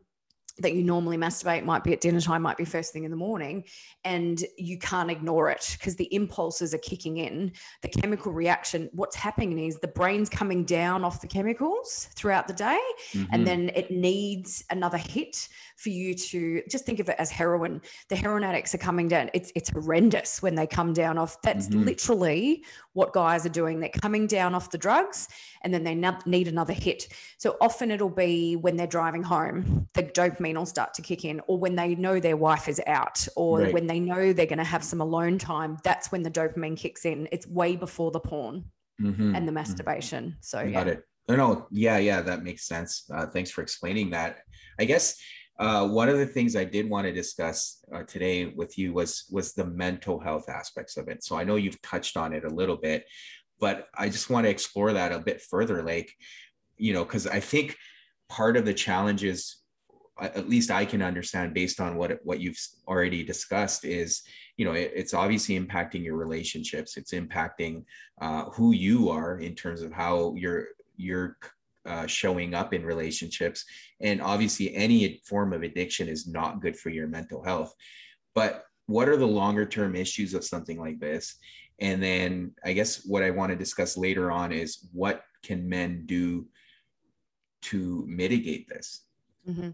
[0.62, 3.18] that you normally masturbate might be at dinner time, might be first thing in the
[3.18, 3.64] morning,
[4.04, 7.52] and you can't ignore it because the impulses are kicking in.
[7.82, 12.54] The chemical reaction, what's happening is the brain's coming down off the chemicals throughout the
[12.54, 12.80] day,
[13.14, 13.34] mm-hmm.
[13.34, 15.48] and then it needs another hit
[15.80, 17.82] for you to just think of it as heroin.
[18.10, 19.30] The heroin addicts are coming down.
[19.34, 21.42] It's it's horrendous when they come down off.
[21.42, 21.84] That's mm-hmm.
[21.84, 23.80] literally what guys are doing.
[23.80, 25.30] They're coming down off the drugs
[25.62, 27.08] and then they need another hit.
[27.38, 31.42] So often it'll be when they're driving home, the dopamine will start to kick in,
[31.48, 33.74] or when they know their wife is out, or right.
[33.74, 35.78] when they know they're going to have some alone time.
[35.84, 37.28] That's when the dopamine kicks in.
[37.32, 38.66] It's way before the porn
[39.02, 39.36] mm-hmm.
[39.36, 39.54] and the mm-hmm.
[39.54, 40.26] masturbation.
[40.26, 40.38] Mm-hmm.
[40.42, 40.94] So got yeah.
[40.94, 41.04] it.
[41.30, 43.06] No, no, yeah, yeah, that makes sense.
[43.14, 44.40] Uh, thanks for explaining that.
[44.80, 45.22] I guess
[45.60, 49.26] uh, one of the things I did want to discuss uh, today with you was
[49.30, 51.22] was the mental health aspects of it.
[51.24, 53.06] So I know you've touched on it a little bit,
[53.60, 55.84] but I just want to explore that a bit further.
[55.84, 56.14] Like,
[56.78, 57.76] you know, because I think
[58.30, 59.58] part of the challenges,
[60.22, 64.22] at least I can understand based on what what you've already discussed, is
[64.56, 66.96] you know it, it's obviously impacting your relationships.
[66.96, 67.84] It's impacting
[68.22, 71.36] uh, who you are in terms of how you're you're
[71.86, 73.66] uh, showing up in relationships.
[74.02, 77.74] And obviously, any form of addiction is not good for your mental health.
[78.36, 81.38] But what are the longer term issues of something like this?
[81.80, 86.04] And then I guess what I want to discuss later on is what can men
[86.06, 86.48] do
[87.62, 89.04] to mitigate this?
[89.48, 89.70] Mm-hmm.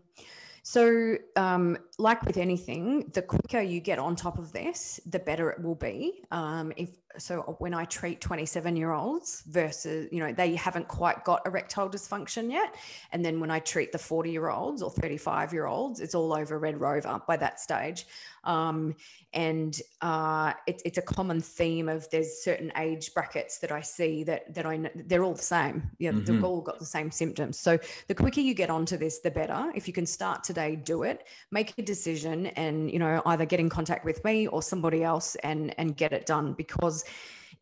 [0.63, 5.51] So, um, like with anything, the quicker you get on top of this, the better
[5.51, 6.23] it will be.
[6.31, 11.23] Um, if so, when I treat 27 year olds versus, you know, they haven't quite
[11.23, 12.75] got erectile dysfunction yet.
[13.11, 16.33] And then when I treat the 40 year olds or 35 year olds, it's all
[16.33, 18.05] over Red Rover by that stage.
[18.45, 18.95] Um,
[19.33, 24.23] and uh, it, it's a common theme of there's certain age brackets that I see
[24.23, 25.91] that that I know they're all the same.
[25.99, 26.23] Yeah, mm-hmm.
[26.23, 27.59] they've all got the same symptoms.
[27.59, 29.71] So the quicker you get onto this, the better.
[29.75, 31.27] If you can start today, do it.
[31.51, 35.35] Make a decision, and you know either get in contact with me or somebody else,
[35.43, 36.53] and and get it done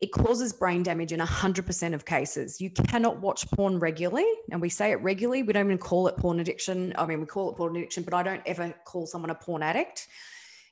[0.00, 2.60] it causes brain damage in 100% of cases.
[2.60, 4.26] You cannot watch porn regularly.
[4.50, 5.42] And we say it regularly.
[5.42, 6.92] We don't even call it porn addiction.
[6.98, 9.62] I mean, we call it porn addiction, but I don't ever call someone a porn
[9.62, 10.08] addict.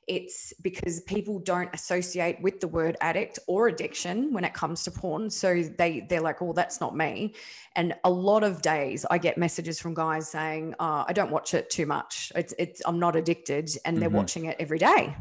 [0.05, 4.91] It's because people don't associate with the word addict or addiction when it comes to
[4.91, 5.29] porn.
[5.29, 7.35] So they they're like, "Oh, that's not me."
[7.77, 11.53] And a lot of days, I get messages from guys saying, oh, "I don't watch
[11.53, 12.33] it too much.
[12.35, 14.17] It's it's I'm not addicted," and they're mm-hmm.
[14.17, 15.15] watching it every day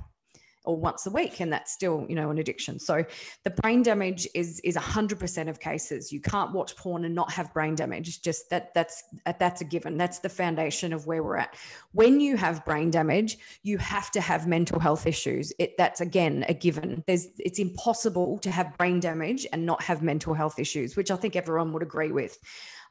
[0.64, 2.78] or once a week and that's still you know an addiction.
[2.78, 3.04] So
[3.44, 6.12] the brain damage is is 100% of cases.
[6.12, 8.22] You can't watch porn and not have brain damage.
[8.22, 9.04] Just that that's
[9.38, 9.96] that's a given.
[9.96, 11.54] That's the foundation of where we're at.
[11.92, 15.52] When you have brain damage you have to have mental health issues.
[15.58, 17.02] It that's again a given.
[17.06, 21.16] There's it's impossible to have brain damage and not have mental health issues which i
[21.16, 22.38] think everyone would agree with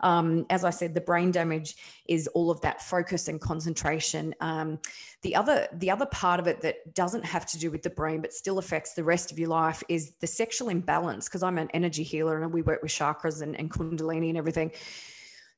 [0.02, 1.76] um, as I said, the brain damage
[2.08, 4.36] is all of that focus and concentration.
[4.42, 4.80] Um,
[5.22, 8.22] the other the other part of it that doesn't have to do with the brain
[8.22, 11.28] but still affects the rest of your life is the sexual imbalance.
[11.28, 14.72] Because I'm an energy healer and we work with chakras and, and kundalini and everything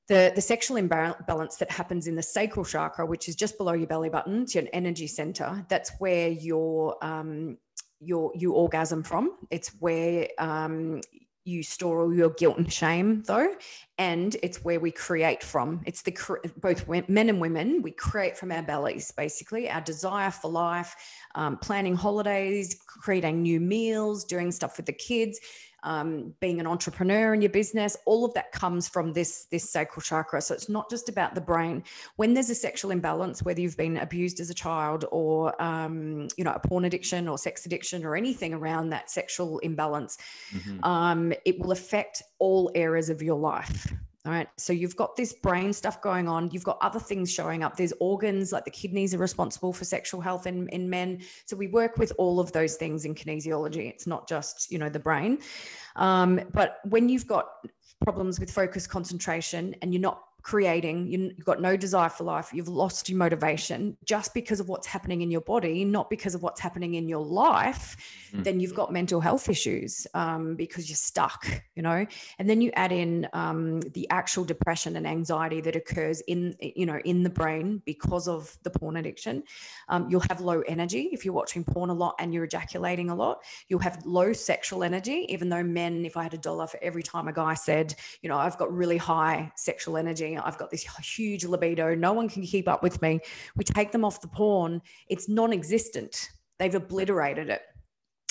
[0.08, 3.88] the, the sexual imbalance that happens in the sacral chakra, which is just below your
[3.88, 5.66] belly button, to an energy center.
[5.70, 7.58] That's where your um,
[8.00, 9.38] your you orgasm from.
[9.50, 11.02] It's where um,
[11.46, 13.54] you store all your guilt and shame though
[13.98, 15.82] and it's where we create from.
[15.86, 16.18] It's the
[16.58, 19.70] both men and women we create from our bellies basically.
[19.70, 20.96] Our desire for life
[21.36, 25.40] um, planning holidays creating new meals doing stuff with the kids
[25.84, 30.02] um, being an entrepreneur in your business all of that comes from this this sacral
[30.02, 30.42] chakra.
[30.42, 31.84] So it's not just about the brain.
[32.16, 36.44] When there's a sexual imbalance whether you've been abused as a child or um, you
[36.44, 40.18] know a porn addiction or sex addiction or anything around that sexual imbalance
[40.52, 40.84] mm-hmm.
[40.84, 43.94] um, it will affect all areas of your life
[44.26, 44.48] all right.
[44.56, 46.50] So you've got this brain stuff going on.
[46.52, 47.76] You've got other things showing up.
[47.76, 51.22] There's organs like the kidneys are responsible for sexual health in, in men.
[51.46, 53.90] So we work with all of those things in kinesiology.
[53.90, 55.40] It's not just, you know, the brain.
[55.98, 57.68] Um, but when you've got
[58.02, 62.68] problems with focus concentration and you're not creating, you've got no desire for life, you've
[62.68, 66.60] lost your motivation just because of what's happening in your body, not because of what's
[66.60, 67.96] happening in your life,
[68.28, 68.44] mm-hmm.
[68.44, 72.06] then you've got mental health issues um, because you're stuck, you know.
[72.40, 76.86] And then you add in um, the actual depression and anxiety that occurs in, you
[76.86, 79.44] know, in the brain because of the porn addiction.
[79.88, 83.16] Um, you'll have low energy if you're watching porn a lot and you're ejaculating a
[83.16, 83.44] lot.
[83.70, 87.04] You'll have low sexual energy, even though men, if I had a dollar for every
[87.04, 90.84] time a guy said, you know, I've got really high sexual energy I've got this
[90.84, 91.96] huge libido.
[91.96, 93.20] No one can keep up with me.
[93.56, 94.82] We take them off the porn.
[95.10, 96.30] It's non existent.
[96.60, 97.62] They've obliterated it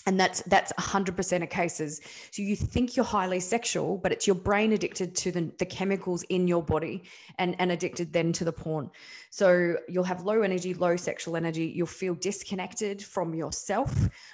[0.06, 2.00] and that's that's 100% of cases.
[2.30, 6.22] So you think you're highly sexual but it's your brain addicted to the, the chemicals
[6.24, 7.04] in your body
[7.38, 8.90] and and addicted then to the porn.
[9.30, 11.72] So you'll have low energy low sexual energy.
[11.74, 13.92] You'll feel disconnected from yourself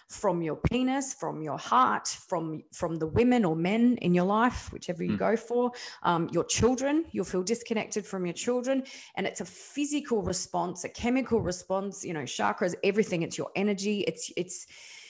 [0.08, 4.72] from your penis from your heart from from the women or men in your life
[4.72, 5.18] whichever you mm.
[5.18, 5.70] go for
[6.02, 7.04] um, your children.
[7.12, 8.84] You'll feel disconnected from your children.
[9.16, 13.22] And it's a physical response a chemical response you know chakras everything.
[13.22, 14.00] It's your energy.
[14.06, 14.66] It's it's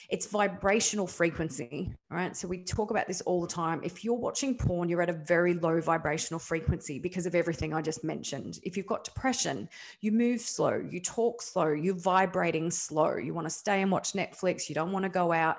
[0.09, 2.35] it's vibrational frequency, right?
[2.35, 3.79] So we talk about this all the time.
[3.83, 7.83] If you're watching porn, you're at a very low vibrational frequency because of everything I
[7.83, 8.59] just mentioned.
[8.63, 9.69] If you've got depression,
[10.01, 13.17] you move slow, you talk slow, you're vibrating slow.
[13.17, 15.57] You want to stay and watch Netflix, you don't want to go out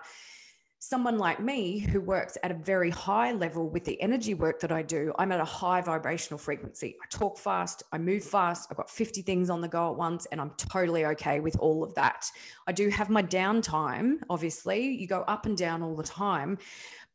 [0.83, 4.73] someone like me who works at a very high level with the energy work that
[4.73, 6.97] I do, I'm at a high vibrational frequency.
[7.03, 10.27] I talk fast, I move fast, I've got 50 things on the go at once,
[10.33, 12.31] and I'm totally okay with all of that.
[12.67, 14.89] I do have my downtime, obviously.
[14.89, 16.57] You go up and down all the time.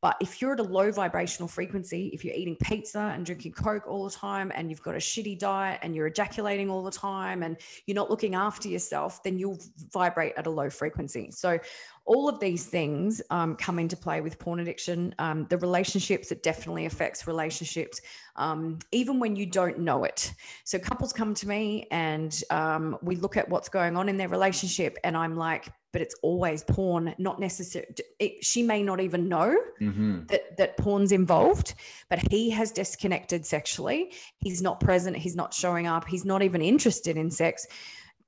[0.05, 3.87] But if you're at a low vibrational frequency, if you're eating pizza and drinking Coke
[3.87, 7.41] all the time and you've got a shitty diet and you're ejaculating all the time
[7.41, 9.57] and you're not looking after yourself, then you'll
[9.91, 11.31] vibrate at a low frequency.
[11.31, 11.57] So
[12.05, 15.15] all of these things um, come into play with porn addiction.
[15.17, 17.99] Um, the relationships, it definitely affects relationships,
[18.35, 20.31] um, even when you don't know it.
[20.65, 24.29] So couples come to me and um, we look at what's going on in their
[24.29, 27.95] relationship, and I'm like, but it's always porn, not necessarily.
[28.41, 30.25] She may not even know mm-hmm.
[30.25, 31.75] that that porn's involved,
[32.09, 34.11] but he has disconnected sexually.
[34.39, 35.15] He's not present.
[35.15, 36.05] He's not showing up.
[36.05, 37.65] He's not even interested in sex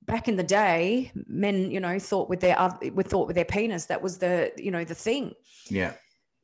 [0.06, 2.56] back in the day, men, you know, thought with their
[2.94, 3.84] with thought with their penis.
[3.88, 5.34] That was the you know the thing.
[5.70, 5.96] Yeah.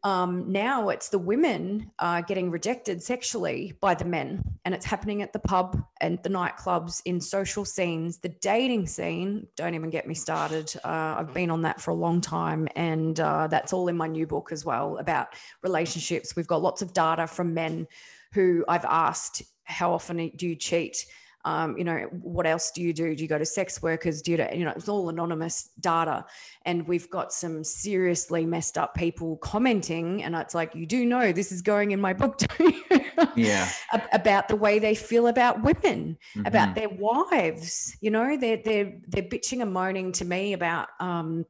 [0.06, 5.22] Um, now it's the women are getting rejected sexually by the men, and it's happening
[5.22, 9.48] at the pub and the nightclubs, in social scenes, the dating scene.
[9.56, 10.74] Don't even get me started.
[10.84, 14.08] Uh, I've been on that for a long time, and uh, that's all in my
[14.08, 15.28] new book as well about
[15.62, 16.36] relationships.
[16.36, 17.88] We've got lots of data from men
[18.34, 21.06] who I've asked, "How often do you cheat?"
[21.46, 23.16] Um, you know, what else do you do?
[23.16, 24.22] Do you go to sex workers?
[24.22, 26.26] Do you, you know, it's all anonymous data.
[26.66, 30.24] And we've got some seriously messed up people commenting.
[30.24, 33.02] And it's like, you do know this is going in my book, don't you?
[33.36, 33.70] yeah.
[34.14, 36.46] about the way they feel about women, mm-hmm.
[36.46, 37.96] about their wives.
[38.00, 41.46] You know, they're, they're, they're bitching and moaning to me about, um,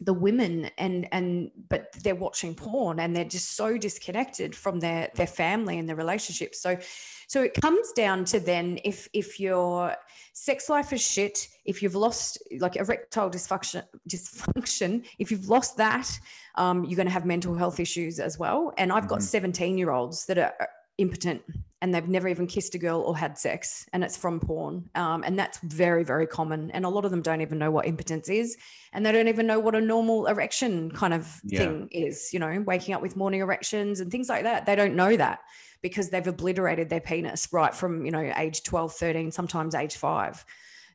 [0.00, 5.08] the women and and but they're watching porn and they're just so disconnected from their
[5.14, 6.76] their family and their relationships so
[7.26, 9.94] so it comes down to then if if your
[10.32, 16.18] sex life is shit if you've lost like erectile dysfunction dysfunction if you've lost that
[16.56, 19.26] um, you're going to have mental health issues as well and i've got mm-hmm.
[19.26, 20.54] 17 year olds that are
[20.98, 21.42] impotent
[21.82, 25.22] and they've never even kissed a girl or had sex and it's from porn um,
[25.24, 28.28] and that's very very common and a lot of them don't even know what impotence
[28.28, 28.56] is
[28.92, 31.58] and they don't even know what a normal erection kind of yeah.
[31.58, 34.94] thing is you know waking up with morning erections and things like that they don't
[34.94, 35.40] know that
[35.84, 40.44] because they've obliterated their penis right from you know age 12 13 sometimes age 5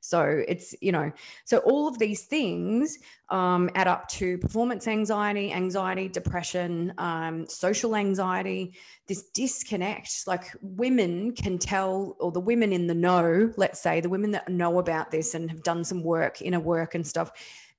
[0.02, 1.12] so it's, you know,
[1.46, 2.98] so all of these things
[3.30, 8.76] um, add up to performance anxiety, anxiety, depression, um, social anxiety,
[9.08, 10.26] this disconnect.
[10.26, 14.48] Like women can tell, or the women in the know, let's say, the women that
[14.48, 17.32] know about this and have done some work, inner work and stuff,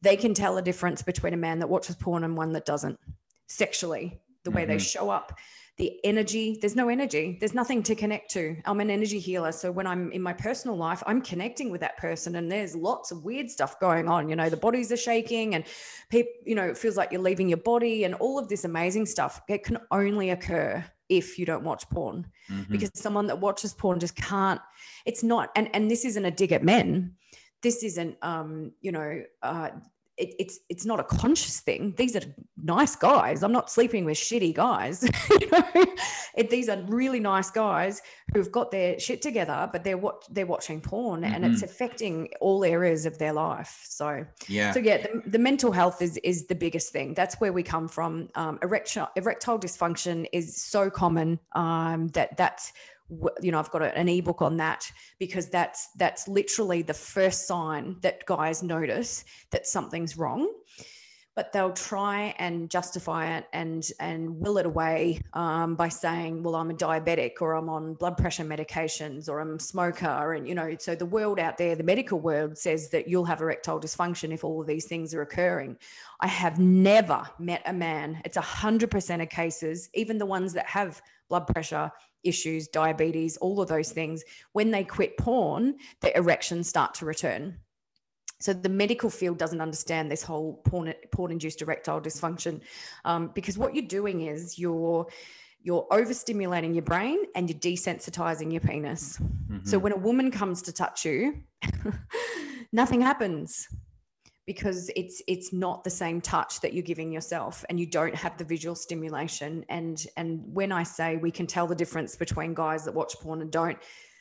[0.03, 2.99] they can tell a difference between a man that watches porn and one that doesn't
[3.47, 4.73] sexually, the way mm-hmm.
[4.73, 5.39] they show up
[5.81, 7.39] the energy there's no energy.
[7.41, 8.55] There's nothing to connect to.
[8.67, 11.97] I'm an energy healer so when i'm in my personal life i'm connecting with that
[11.97, 14.29] person and there's lots of weird stuff going on.
[14.29, 15.65] You know the bodies are shaking and
[16.11, 19.07] people you know it feels like you're leaving your body and all of this amazing
[19.07, 22.27] stuff it can only occur if you don't watch porn.
[22.51, 22.73] Mm-hmm.
[22.73, 24.61] because someone that watches porn just can't
[25.07, 27.15] it's not and and this isn't a dig at men.
[27.63, 29.71] This isn't um you know uh
[30.21, 31.95] it, it's it's not a conscious thing.
[31.97, 32.23] These are
[32.63, 33.43] nice guys.
[33.43, 35.03] I'm not sleeping with shitty guys.
[35.41, 35.87] you know,
[36.37, 38.03] it, these are really nice guys
[38.35, 41.35] who've got their shit together, but they're what they're watching porn, mm-hmm.
[41.35, 41.65] and it's mm-hmm.
[41.65, 43.85] affecting all areas of their life.
[43.89, 47.15] So yeah, so yeah, the, the, mental health is is the biggest thing.
[47.15, 48.29] That's where we come from.
[48.35, 52.73] Um, erectile erectile dysfunction is so common um, that that's
[53.43, 57.97] you know i've got an ebook on that because that's that's literally the first sign
[58.01, 60.53] that guys notice that something's wrong.
[61.37, 66.57] But they'll try and justify it and and will it away um, by saying well
[66.57, 70.35] i'm a diabetic or i'm on blood pressure medications or i'm a smoker.
[70.35, 73.41] And you know so the world out there the medical world says that you'll have
[73.41, 75.79] erectile dysfunction if all of these things are occurring.
[76.19, 80.67] I have never met a man it's a 100% of cases even the ones that
[80.67, 81.91] have blood pressure
[82.25, 87.57] issues, diabetes, all of those things, when they quit porn, their erections start to return.
[88.41, 92.61] So the medical field doesn't understand this whole porn porn induced erectile dysfunction
[93.05, 95.07] um, because what you're doing is you're
[95.63, 99.19] you're overstimulating your brain and you're desensitizing your penis.
[99.19, 99.67] Mm-hmm.
[99.67, 101.43] So when a woman comes to touch you,
[102.73, 103.69] nothing happens
[104.51, 108.37] because it's it's not the same touch that you're giving yourself and you don't have
[108.37, 112.85] the visual stimulation and and when i say we can tell the difference between guys
[112.85, 113.79] that watch porn and don't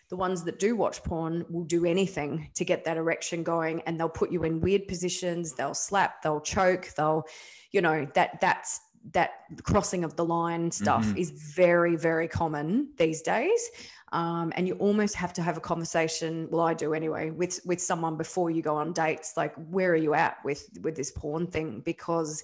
[0.09, 3.99] the ones that do watch porn will do anything to get that erection going and
[3.99, 7.23] they'll put you in weird positions they'll slap they'll choke they'll
[7.71, 8.81] you know that that's
[9.13, 9.31] that
[9.63, 11.17] crossing of the line stuff mm-hmm.
[11.17, 13.71] is very very common these days
[14.11, 17.81] um, and you almost have to have a conversation well i do anyway with with
[17.81, 21.47] someone before you go on dates like where are you at with with this porn
[21.47, 22.43] thing because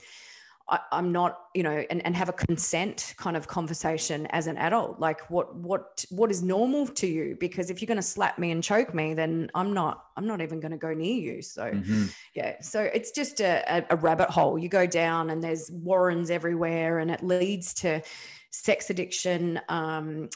[0.68, 4.58] I, am not, you know, and, and have a consent kind of conversation as an
[4.58, 5.00] adult.
[5.00, 7.38] Like what what what is normal to you?
[7.40, 10.60] Because if you're gonna slap me and choke me, then I'm not I'm not even
[10.60, 11.42] gonna go near you.
[11.44, 12.06] So mm-hmm.
[12.34, 12.62] yeah.
[12.62, 14.58] So it's just a, a rabbit hole.
[14.58, 18.02] You go down and there's warrens everywhere and it leads to
[18.50, 20.30] sex addiction, um,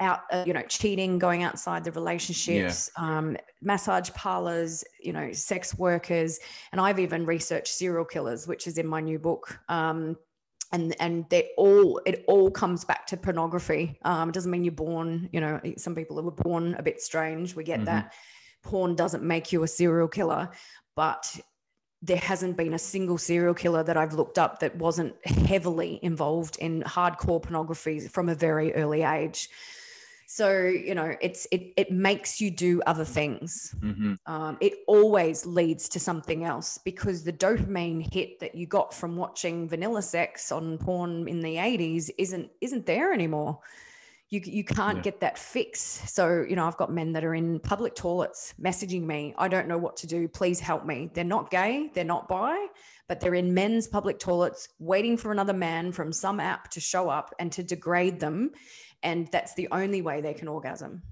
[0.00, 3.18] out uh, you know cheating going outside the relationships yeah.
[3.18, 6.38] um, massage parlors you know sex workers
[6.72, 9.58] and i've even researched serial killers which is in my new book.
[9.68, 10.16] Um,
[10.72, 13.98] and and they all it all comes back to pornography.
[14.04, 17.56] Um, it doesn't mean you're born you know some people were born a bit strange.
[17.56, 17.86] We get mm-hmm.
[17.86, 18.12] that
[18.62, 20.48] porn doesn't make you a serial killer
[20.94, 21.40] but
[22.02, 26.56] there hasn't been a single serial killer that I've looked up that wasn't heavily involved
[26.58, 29.48] in hardcore pornography from a very early age
[30.32, 33.74] so you know it's it it makes you do other things.
[33.80, 34.14] Mm-hmm.
[34.26, 39.16] um, it always leads to something else because the dopamine hit that you got from
[39.16, 43.58] watching vanilla sex on porn in the 80s isn't isn't there anymore.
[44.28, 45.02] You, you can't yeah.
[45.02, 45.80] get that fix.
[45.80, 49.34] So you know i've got men that are in public toilets messaging me.
[49.36, 50.28] I don't know what to do.
[50.28, 51.10] Please help me.
[51.12, 51.90] They're not gay.
[51.92, 52.68] They're not bi
[53.10, 57.08] but they're in men's public toilets waiting for another man from some app to show
[57.08, 58.52] up and to degrade them
[59.02, 61.02] and that's the only way they can orgasm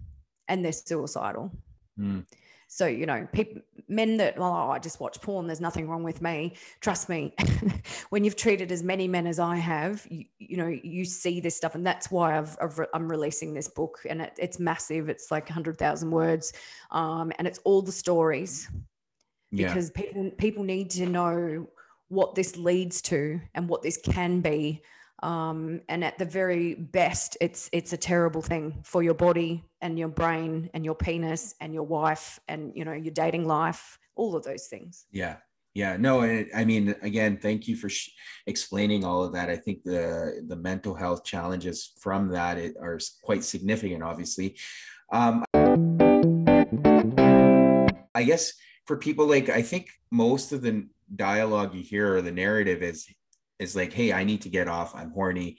[0.48, 1.50] and they're suicidal
[1.98, 2.24] mm.
[2.66, 6.20] so you know people men that oh i just watch porn there's nothing wrong with
[6.20, 7.34] me trust me
[8.10, 11.56] when you've treated as many men as i have you, you know you see this
[11.56, 15.30] stuff and that's why I've, i am releasing this book and it, it's massive it's
[15.30, 16.52] like 100000 words
[16.90, 18.68] um, and it's all the stories
[19.50, 20.02] because yeah.
[20.02, 21.66] people people need to know
[22.08, 24.82] what this leads to and what this can be
[25.22, 29.98] um, and at the very best it's it's a terrible thing for your body and
[29.98, 34.34] your brain and your penis and your wife and you know your dating life all
[34.34, 35.06] of those things.
[35.12, 35.36] Yeah.
[35.74, 35.96] Yeah.
[35.96, 38.10] No i mean again thank you for sh-
[38.46, 39.48] explaining all of that.
[39.48, 44.56] I think the the mental health challenges from that are quite significant obviously.
[45.12, 45.44] Um,
[48.14, 48.52] i guess
[48.84, 53.06] for people like i think most of the dialogue you hear or the narrative is
[53.58, 54.94] is like, hey, I need to get off.
[54.94, 55.58] I'm horny,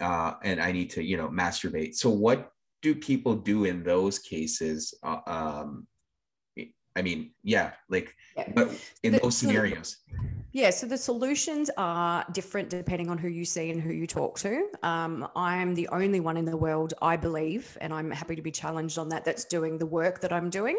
[0.00, 1.94] uh, and I need to, you know, masturbate.
[1.94, 2.50] So what
[2.82, 4.94] do people do in those cases?
[5.02, 5.86] Uh, um,
[6.96, 8.50] I mean, yeah, like, yeah.
[8.54, 8.68] but
[9.02, 9.98] in the, those scenarios.
[10.52, 14.38] Yeah, so the solutions are different depending on who you see and who you talk
[14.40, 14.66] to.
[14.82, 18.50] Um, I'm the only one in the world, I believe, and I'm happy to be
[18.50, 20.76] challenged on that, that's doing the work that I'm doing.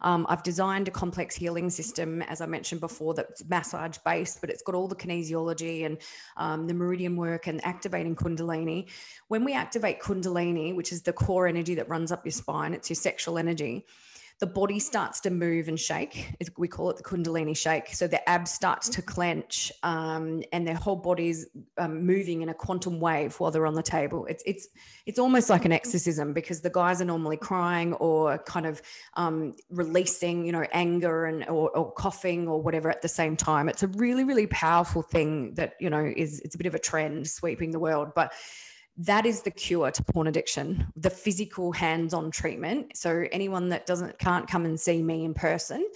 [0.00, 4.50] Um, I've designed a complex healing system, as I mentioned before, that's massage based, but
[4.50, 5.98] it's got all the kinesiology and
[6.36, 8.88] um, the meridian work and activating Kundalini.
[9.28, 12.90] When we activate Kundalini, which is the core energy that runs up your spine, it's
[12.90, 13.86] your sexual energy
[14.38, 16.34] the body starts to move and shake.
[16.58, 17.94] We call it the Kundalini shake.
[17.94, 21.46] So the abs starts to clench, um, and their whole body's
[21.78, 24.26] um, moving in a quantum wave while they're on the table.
[24.26, 24.68] It's it's
[25.06, 28.82] it's almost like an exorcism because the guys are normally crying or kind of
[29.14, 33.70] um, releasing, you know, anger and or, or coughing or whatever at the same time.
[33.70, 36.78] It's a really really powerful thing that you know is it's a bit of a
[36.78, 38.34] trend sweeping the world, but
[38.98, 42.96] that is the cure to porn addiction the physical hands-on treatment.
[42.96, 45.86] So anyone that doesn't can't come and see me in person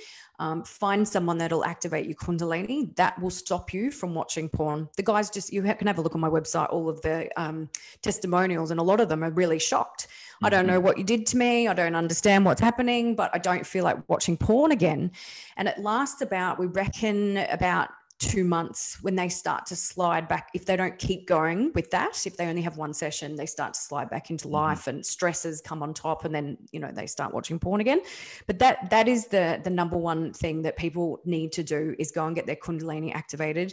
[0.40, 2.96] um, find someone that'll activate your kundalini.
[2.96, 4.88] That will stop you from watching porn.
[4.96, 6.72] The guys just you can have a look on my website.
[6.72, 7.68] All of the um,
[8.00, 10.08] testimonials and a lot of them are really shocked.
[10.08, 10.46] Mm-hmm.
[10.46, 10.84] i don't know mm-hmm.
[10.84, 11.68] what you did to me.
[11.68, 15.12] I don't understand what's happening but i don't feel like watching porn again.
[15.58, 17.90] And it lasts about we reckon about
[18.20, 22.26] two months when they start to slide back if they don't keep going with that
[22.26, 24.56] if they only have one session they start to slide back into mm-hmm.
[24.56, 28.00] life and stresses come on top and then you know they start watching porn again
[28.46, 32.10] but that that is the the number one thing that people need to do is
[32.10, 33.72] go and get their kundalini activated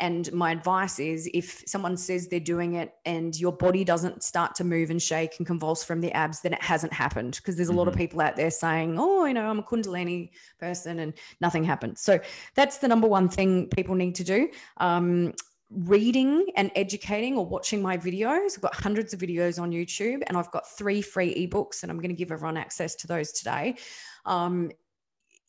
[0.00, 4.54] and my advice is if someone says they're doing it and your body doesn't start
[4.56, 7.36] to move and shake and convulse from the abs, then it hasn't happened.
[7.36, 7.78] Because there's a mm-hmm.
[7.78, 8.02] lot of mm-hmm.
[8.02, 10.30] people out there saying, oh, you know, I'm a Kundalini
[10.60, 11.98] person and nothing happened.
[11.98, 12.20] So
[12.54, 14.48] that's the number one thing people need to do.
[14.78, 15.32] Um,
[15.70, 18.56] reading and educating or watching my videos.
[18.56, 21.98] I've got hundreds of videos on YouTube and I've got three free ebooks, and I'm
[21.98, 23.76] going to give everyone access to those today.
[24.24, 24.70] Um,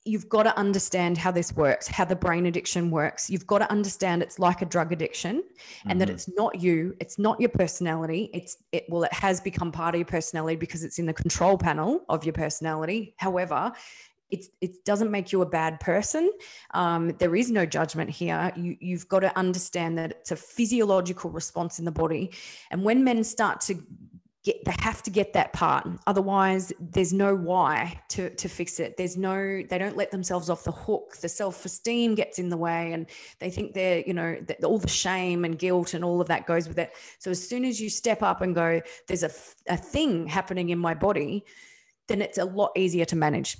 [0.05, 3.29] you've got to understand how this works, how the brain addiction works.
[3.29, 5.43] You've got to understand it's like a drug addiction
[5.83, 5.99] and mm-hmm.
[5.99, 8.29] that it's not you, it's not your personality.
[8.33, 11.57] It's it well, it has become part of your personality because it's in the control
[11.57, 13.13] panel of your personality.
[13.17, 13.71] However,
[14.29, 16.31] it's, it doesn't make you a bad person.
[16.73, 18.51] Um, there is no judgment here.
[18.55, 22.31] You, you've got to understand that it's a physiological response in the body.
[22.71, 23.81] And when men start to
[24.43, 28.95] get they have to get that part otherwise there's no why to to fix it
[28.95, 32.93] there's no they don't let themselves off the hook the self-esteem gets in the way
[32.93, 33.07] and
[33.39, 36.45] they think they're you know that all the shame and guilt and all of that
[36.45, 39.31] goes with it so as soon as you step up and go there's a,
[39.67, 41.43] a thing happening in my body
[42.07, 43.57] then it's a lot easier to manage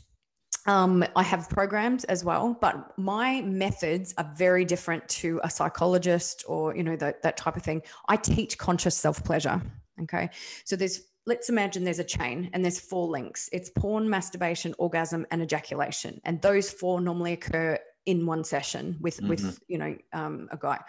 [0.65, 6.43] um, I have programs as well, but my methods are very different to a psychologist
[6.47, 7.81] or you know that that type of thing.
[8.07, 9.61] I teach conscious self pleasure.
[10.03, 10.29] Okay.
[10.65, 15.25] So there's, let's imagine there's a chain and there's four links it's porn, masturbation, orgasm,
[15.31, 16.21] and ejaculation.
[16.23, 19.29] And those four normally occur in one session with, mm-hmm.
[19.29, 20.79] with you know, um, a guy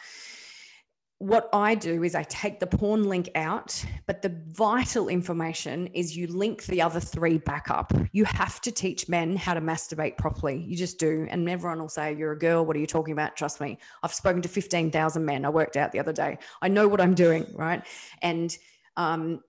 [1.20, 6.16] what I do is I take the porn link out, but the vital information is
[6.16, 7.92] you link the other three back up.
[8.12, 10.56] You have to teach men how to masturbate properly.
[10.62, 11.26] You just do.
[11.28, 12.64] And everyone will say, You're a girl.
[12.64, 13.36] What are you talking about?
[13.36, 13.76] Trust me.
[14.02, 15.44] I've spoken to 15,000 men.
[15.44, 16.38] I worked out the other day.
[16.62, 17.44] I know what I'm doing.
[17.54, 17.86] Right.
[18.22, 18.56] And
[18.96, 19.40] um,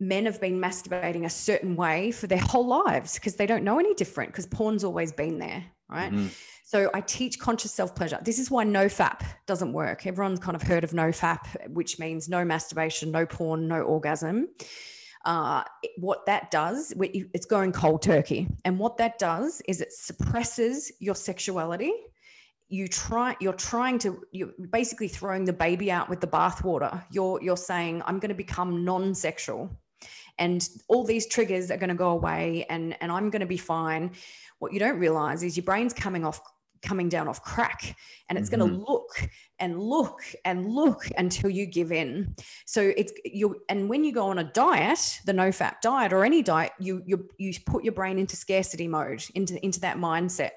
[0.00, 3.78] men have been masturbating a certain way for their whole lives because they don't know
[3.78, 6.12] any different because porn's always been there, right?
[6.12, 6.26] Mm-hmm.
[6.72, 8.18] So I teach conscious self pleasure.
[8.22, 10.06] This is why no FAP doesn't work.
[10.06, 14.48] Everyone's kind of heard of no FAP, which means no masturbation, no porn, no orgasm.
[15.26, 15.64] Uh,
[15.98, 18.48] what that does, it's going cold turkey.
[18.64, 21.92] And what that does is it suppresses your sexuality
[22.68, 27.38] you try you're trying to you're basically throwing the baby out with the bathwater you're
[27.42, 29.70] you're saying i'm going to become non-sexual
[30.38, 33.58] and all these triggers are going to go away and and i'm going to be
[33.58, 34.10] fine
[34.58, 36.40] what you don't realize is your brain's coming off
[36.82, 37.96] coming down off crack
[38.28, 38.60] and it's mm-hmm.
[38.60, 39.28] going to look
[39.58, 42.34] and look and look until you give in
[42.66, 46.24] so it's you and when you go on a diet the no fat diet or
[46.24, 50.50] any diet you you you put your brain into scarcity mode into into that mindset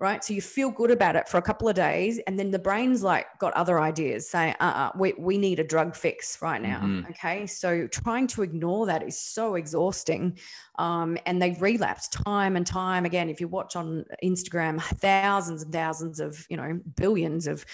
[0.00, 0.24] right?
[0.24, 3.02] So you feel good about it for a couple of days, and then the brain's
[3.02, 6.80] like got other ideas saying, uh uh we, we need a drug fix right now.
[6.80, 7.10] Mm-hmm.
[7.10, 7.46] Okay.
[7.46, 10.38] So trying to ignore that is so exhausting.
[10.78, 13.28] Um, and they relapse time and time again.
[13.28, 17.66] If you watch on Instagram, thousands and thousands of, you know, billions of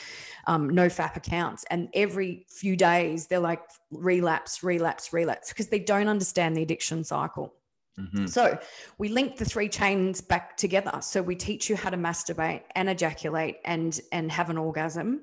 [0.48, 1.64] um, no FAP accounts.
[1.70, 3.60] And every few days, they're like
[3.92, 7.54] relapse, relapse, relapse because they don't understand the addiction cycle.
[7.98, 8.26] Mm-hmm.
[8.26, 8.58] So
[8.98, 10.98] we link the three chains back together.
[11.00, 15.22] So we teach you how to masturbate and ejaculate and and have an orgasm.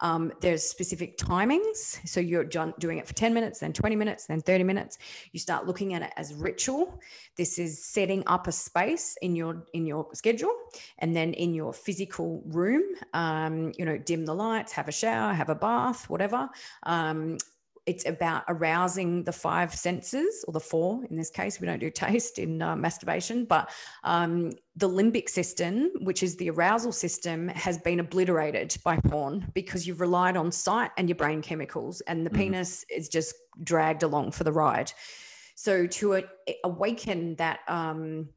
[0.00, 1.98] Um, there's specific timings.
[2.06, 4.98] So you're doing it for 10 minutes, then 20 minutes, then 30 minutes.
[5.32, 7.00] You start looking at it as ritual.
[7.36, 10.54] This is setting up a space in your in your schedule,
[10.98, 12.82] and then in your physical room.
[13.12, 16.48] Um, you know, dim the lights, have a shower, have a bath, whatever.
[16.84, 17.38] Um,
[17.86, 21.90] it's about arousing the five senses or the four in this case we don't do
[21.90, 23.70] taste in uh, masturbation but
[24.04, 29.86] um, the limbic system which is the arousal system has been obliterated by porn because
[29.86, 32.36] you've relied on sight and your brain chemicals and the mm.
[32.36, 34.90] penis is just dragged along for the ride
[35.54, 36.24] so to a-
[36.64, 38.28] awaken that um,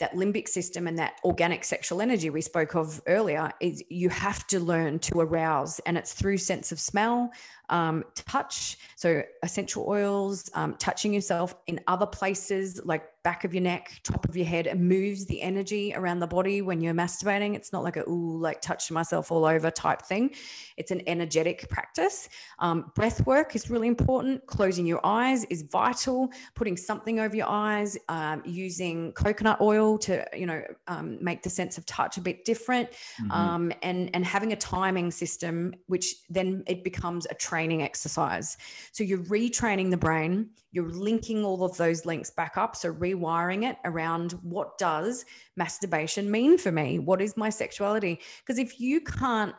[0.00, 4.46] that limbic system and that organic sexual energy we spoke of earlier is you have
[4.46, 7.30] to learn to arouse and it's through sense of smell
[7.68, 13.62] um, touch so essential oils um, touching yourself in other places like back of your
[13.62, 14.66] neck, top of your head.
[14.66, 17.56] It moves the energy around the body when you're masturbating.
[17.56, 20.34] It's not like a, ooh, like touch myself all over type thing.
[20.76, 22.28] It's an energetic practice.
[22.58, 24.46] Um, breath work is really important.
[24.46, 26.30] Closing your eyes is vital.
[26.54, 31.50] Putting something over your eyes, um, using coconut oil to, you know, um, make the
[31.50, 32.90] sense of touch a bit different.
[32.90, 33.30] Mm-hmm.
[33.30, 38.56] Um, and, and having a timing system, which then it becomes a training exercise.
[38.90, 42.74] So you're retraining the brain, you're linking all of those links back up.
[42.74, 45.24] So rewiring it around what does
[45.54, 46.98] masturbation mean for me?
[46.98, 48.18] What is my sexuality?
[48.40, 49.54] Because if you can't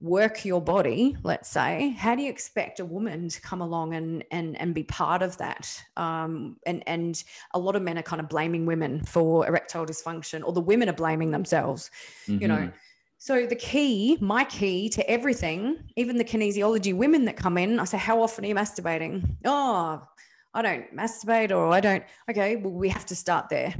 [0.00, 4.24] work your body, let's say, how do you expect a woman to come along and
[4.30, 5.82] and and be part of that?
[5.96, 7.22] Um, and and
[7.52, 10.88] a lot of men are kind of blaming women for erectile dysfunction, or the women
[10.88, 11.90] are blaming themselves.
[12.28, 12.42] Mm-hmm.
[12.42, 12.72] You know.
[13.22, 17.84] So the key, my key to everything, even the kinesiology women that come in, I
[17.84, 19.36] say, how often are you masturbating?
[19.44, 20.02] Oh,
[20.54, 22.02] I don't masturbate or I don't.
[22.30, 23.74] Okay, well, we have to start there.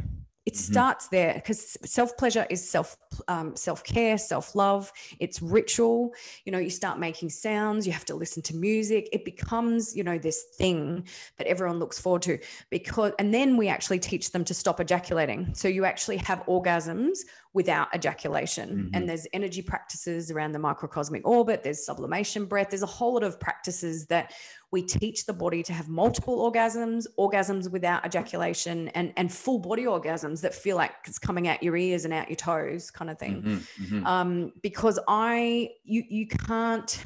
[0.50, 0.72] It mm-hmm.
[0.72, 2.96] starts there because self pleasure is self
[3.28, 4.92] um, self care, self love.
[5.20, 6.12] It's ritual.
[6.44, 7.86] You know, you start making sounds.
[7.86, 9.08] You have to listen to music.
[9.12, 11.06] It becomes you know this thing
[11.38, 12.38] that everyone looks forward to
[12.68, 15.54] because, and then we actually teach them to stop ejaculating.
[15.54, 17.18] So you actually have orgasms
[17.52, 18.70] without ejaculation.
[18.70, 18.88] Mm-hmm.
[18.94, 21.62] And there's energy practices around the microcosmic orbit.
[21.62, 22.70] There's sublimation breath.
[22.70, 24.32] There's a whole lot of practices that
[24.72, 29.84] we teach the body to have multiple orgasms, orgasms without ejaculation, and, and full body
[29.84, 33.18] orgasms that feel like it's coming out your ears and out your toes, kind of
[33.18, 33.42] thing.
[33.42, 34.06] Mm-hmm, mm-hmm.
[34.06, 37.04] Um, because I, you, you can't,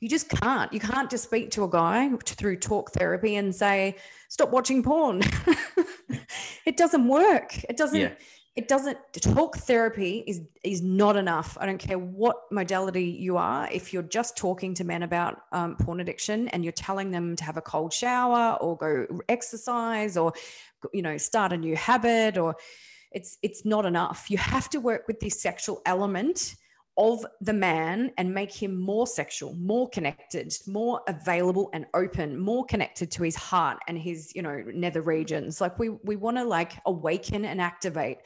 [0.00, 0.72] you just can't.
[0.72, 3.96] You can't just speak to a guy through talk therapy and say,
[4.28, 5.22] "Stop watching porn."
[6.66, 7.56] it doesn't work.
[7.64, 7.98] It doesn't.
[7.98, 8.10] Yeah
[8.56, 13.68] it doesn't talk therapy is is not enough i don't care what modality you are
[13.70, 17.44] if you're just talking to men about um, porn addiction and you're telling them to
[17.44, 20.32] have a cold shower or go exercise or
[20.92, 22.56] you know start a new habit or
[23.12, 26.56] it's it's not enough you have to work with this sexual element
[26.98, 32.64] of the man and make him more sexual, more connected, more available and open, more
[32.64, 35.60] connected to his heart and his, you know, nether regions.
[35.60, 38.18] Like we we want to like awaken and activate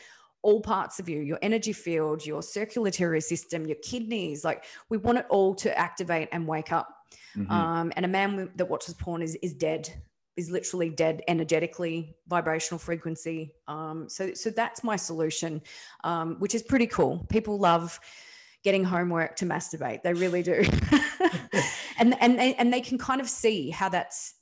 [0.43, 5.19] all parts of you your energy field your circulatory system your kidneys like we want
[5.19, 6.89] it all to activate and wake up.
[7.37, 7.51] Mm-hmm.
[7.53, 9.89] um, and a man that watches porn is is dead
[10.37, 13.55] is literally dead energetically vibrational frequency.
[13.69, 15.61] Um, so so that's my solution
[16.05, 17.27] um, which is pretty cool.
[17.29, 18.01] People love
[18.63, 20.03] getting homework to masturbate.
[20.03, 20.65] They really do.
[22.01, 24.35] And and they, and they can kind of see how that's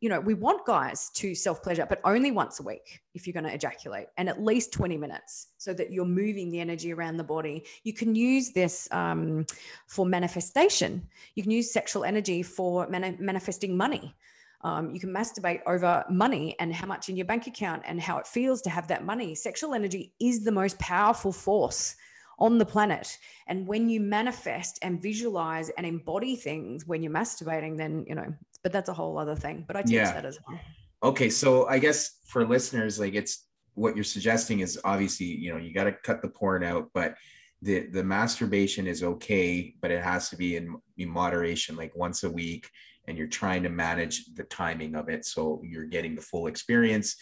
[0.00, 3.34] you know, we want guys to self pleasure, but only once a week if you're
[3.34, 7.18] going to ejaculate and at least 20 minutes so that you're moving the energy around
[7.18, 7.64] the body.
[7.84, 9.46] You can use this um,
[9.86, 11.06] for manifestation.
[11.34, 14.14] You can use sexual energy for mani- manifesting money.
[14.62, 18.18] Um, you can masturbate over money and how much in your bank account and how
[18.18, 19.34] it feels to have that money.
[19.34, 21.94] Sexual energy is the most powerful force
[22.38, 23.18] on the planet.
[23.46, 28.34] And when you manifest and visualize and embody things when you're masturbating, then, you know,
[28.62, 29.64] but that's a whole other thing.
[29.66, 30.12] But I teach yeah.
[30.12, 30.58] that as well.
[31.02, 31.30] Okay.
[31.30, 35.72] So I guess for listeners, like it's what you're suggesting is obviously, you know, you
[35.72, 37.14] got to cut the porn out, but
[37.62, 42.22] the, the masturbation is okay, but it has to be in, in moderation, like once
[42.24, 42.68] a week.
[43.08, 45.24] And you're trying to manage the timing of it.
[45.24, 47.16] So you're getting the full experience.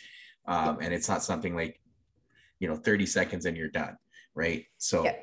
[0.46, 1.80] Um, and it's not something like,
[2.58, 3.96] you know, 30 seconds and you're done
[4.34, 4.66] right?
[4.76, 5.14] So yeah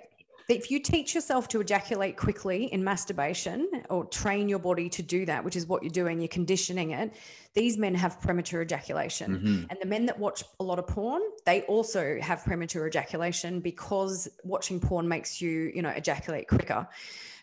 [0.48, 5.26] if you teach yourself to ejaculate quickly in masturbation or train your body to do
[5.26, 7.14] that, which is what you're doing, you're conditioning it,
[7.54, 9.36] these men have premature ejaculation.
[9.36, 9.64] Mm-hmm.
[9.70, 14.28] And the men that watch a lot of porn, they also have premature ejaculation because
[14.44, 16.88] watching porn makes you, you know, ejaculate quicker.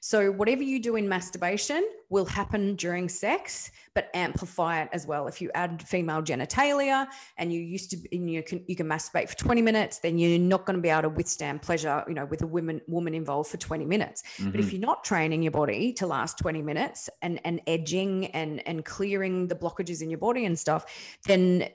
[0.05, 5.29] So whatever you do in masturbation will happen during sex, but amplify it as well.
[5.29, 7.07] If you add female genitalia
[7.39, 10.67] and you used to, you can you can masturbate for 20 minutes, then you're not
[10.67, 13.59] going to be able to withstand pleasure, you know, with a woman woman involved for
[13.59, 14.25] 20 minutes.
[14.39, 14.51] Mm-hmm.
[14.51, 14.77] But if mm-hmm.
[14.77, 19.47] you're not training your body to last 20 minutes and and edging and and clearing
[19.47, 20.85] the blockages in your body and stuff,
[21.27, 21.69] then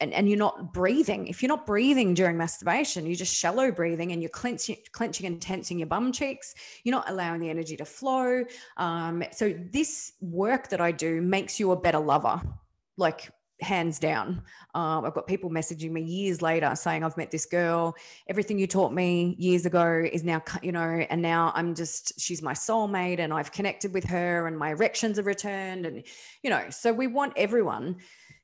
[0.00, 1.28] and, and you're not breathing.
[1.28, 5.40] If you're not breathing during masturbation, you're just shallow breathing and you're clenching, clenching and
[5.40, 6.54] tensing your bum cheeks.
[6.82, 8.44] You're not allowing the energy to flow.
[8.76, 12.42] Um, so this work that I do makes you a better lover,
[12.96, 13.30] like
[13.60, 14.42] hands down.
[14.74, 17.94] Um, I've got people messaging me years later saying, I've met this girl.
[18.28, 22.42] Everything you taught me years ago is now, you know, and now I'm just, she's
[22.42, 25.86] my soulmate and I've connected with her and my erections have returned.
[25.86, 26.02] And,
[26.42, 27.96] you know, so we want everyone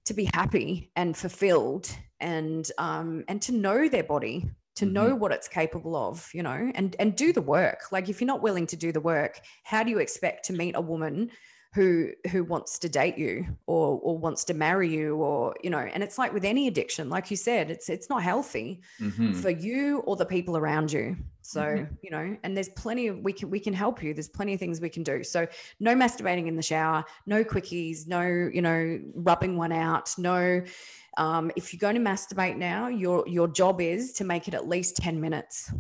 [0.06, 4.94] to be happy and fulfilled and um, and to know their body to mm-hmm.
[4.94, 8.26] know what it's capable of you know and and do the work like if you're
[8.26, 11.30] not willing to do the work how do you expect to meet a woman
[11.74, 15.78] who who wants to date you or or wants to marry you or you know
[15.78, 19.32] and it's like with any addiction like you said it's it's not healthy mm-hmm.
[19.34, 21.16] for you or the people around you
[21.50, 21.94] so mm-hmm.
[22.02, 24.14] you know and there's plenty of we can we can help you.
[24.14, 25.24] There's plenty of things we can do.
[25.24, 25.46] So
[25.80, 30.62] no masturbating in the shower no quickies no you know rubbing one out no
[31.16, 34.68] um, if you're going to masturbate now your your job is to make it at
[34.68, 35.72] least 10 minutes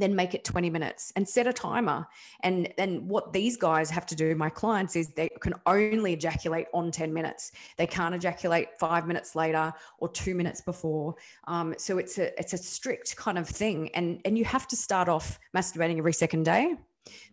[0.00, 2.06] then make it 20 minutes and set a timer.
[2.40, 6.66] And then what these guys have to do, my clients, is they can only ejaculate
[6.72, 7.52] on 10 minutes.
[7.76, 11.14] They can't ejaculate five minutes later or two minutes before.
[11.46, 13.90] Um, so it's a it's a strict kind of thing.
[13.94, 16.76] And and you have to start off masturbating every second day.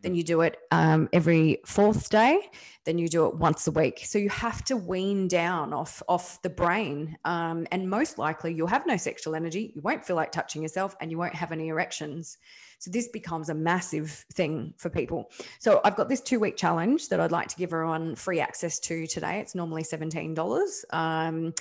[0.02, 2.40] Then you do it um, every fourth day.
[2.86, 4.02] Then you do it once a week.
[4.06, 8.68] So you have to wean down off off the brain, um, and most likely you'll
[8.68, 9.72] have no sexual energy.
[9.76, 12.38] You won't feel like touching yourself, and you won't have any erections.
[12.80, 15.32] So this becomes a massive thing for people.
[15.60, 18.80] So I've got this two week challenge that I'd like to give everyone free access
[18.80, 19.40] to today.
[19.40, 20.86] It's normally seventeen dollars.
[20.92, 21.54] Um,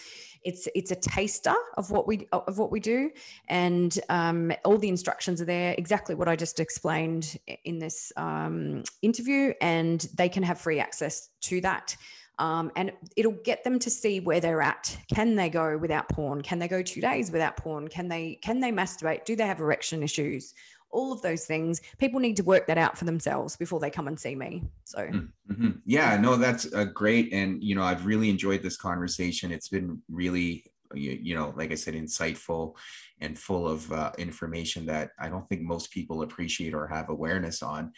[0.42, 3.10] it's it's a taster of what we of what we do,
[3.48, 8.84] and um, all the instructions are there, exactly what I just explained in this um,
[9.02, 11.96] interview, and they can have free access to that.
[12.38, 14.94] Um, and it'll get them to see where they're at.
[15.12, 16.42] Can they go without porn?
[16.42, 17.88] Can they go two days without porn?
[17.88, 19.24] Can they can they masturbate?
[19.24, 20.52] Do they have erection issues?
[20.96, 24.08] All of those things people need to work that out for themselves before they come
[24.08, 25.70] and see me so mm, mm-hmm.
[25.84, 30.00] yeah no that's a great and you know i've really enjoyed this conversation it's been
[30.08, 32.74] really you, you know like i said insightful
[33.20, 37.62] and full of uh, information that i don't think most people appreciate or have awareness
[37.62, 37.92] on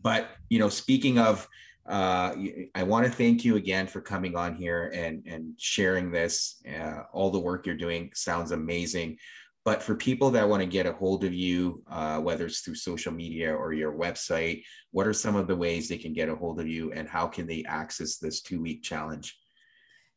[0.00, 1.48] but you know speaking of
[1.88, 2.34] uh,
[2.74, 6.60] I want to thank you again for coming on here and and sharing this.
[6.68, 9.18] Uh, all the work you're doing sounds amazing.
[9.66, 12.76] But for people that want to get a hold of you, uh, whether it's through
[12.76, 14.62] social media or your website,
[14.92, 17.26] what are some of the ways they can get a hold of you and how
[17.26, 19.36] can they access this two week challenge?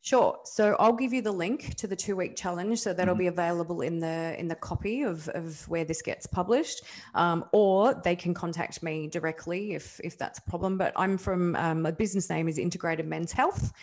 [0.01, 0.37] Sure.
[0.45, 2.79] So I'll give you the link to the two week challenge.
[2.79, 3.21] So that'll mm-hmm.
[3.21, 6.83] be available in the in the copy of, of where this gets published,
[7.15, 10.77] um, or they can contact me directly if if that's a problem.
[10.77, 13.73] But I'm from um, my business name is Integrated Men's Health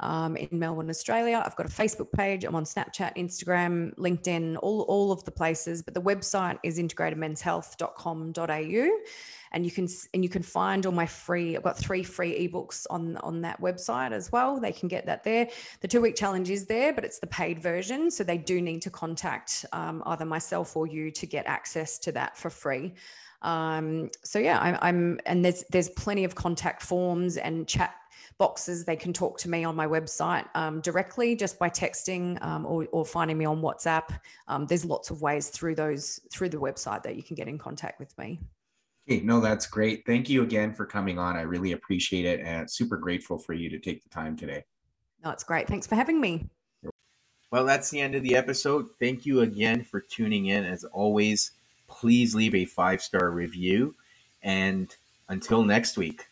[0.00, 1.42] um, in Melbourne, Australia.
[1.44, 2.44] I've got a Facebook page.
[2.44, 5.80] I'm on Snapchat, Instagram, LinkedIn, all, all of the places.
[5.82, 8.88] But the website is integratedmenshealth.com.au
[9.54, 12.86] and you can and you can find all my free i've got three free ebooks
[12.90, 15.48] on on that website as well they can get that there
[15.80, 18.82] the two week challenge is there but it's the paid version so they do need
[18.82, 22.92] to contact um, either myself or you to get access to that for free
[23.42, 27.94] um, so yeah I, i'm and there's there's plenty of contact forms and chat
[28.38, 28.84] boxes.
[28.84, 32.86] They can talk to me on my website um, directly just by texting um, or,
[32.92, 34.18] or, finding me on WhatsApp.
[34.48, 37.58] Um, there's lots of ways through those through the website that you can get in
[37.58, 38.40] contact with me.
[39.08, 40.04] Okay, no, that's great.
[40.06, 41.36] Thank you again for coming on.
[41.36, 44.64] I really appreciate it and super grateful for you to take the time today.
[45.22, 45.68] No, it's great.
[45.68, 46.48] Thanks for having me.
[47.50, 48.86] Well, that's the end of the episode.
[48.98, 50.64] Thank you again for tuning in.
[50.64, 51.52] As always,
[51.86, 53.94] please leave a five star review.
[54.42, 54.94] And
[55.28, 56.26] until next week.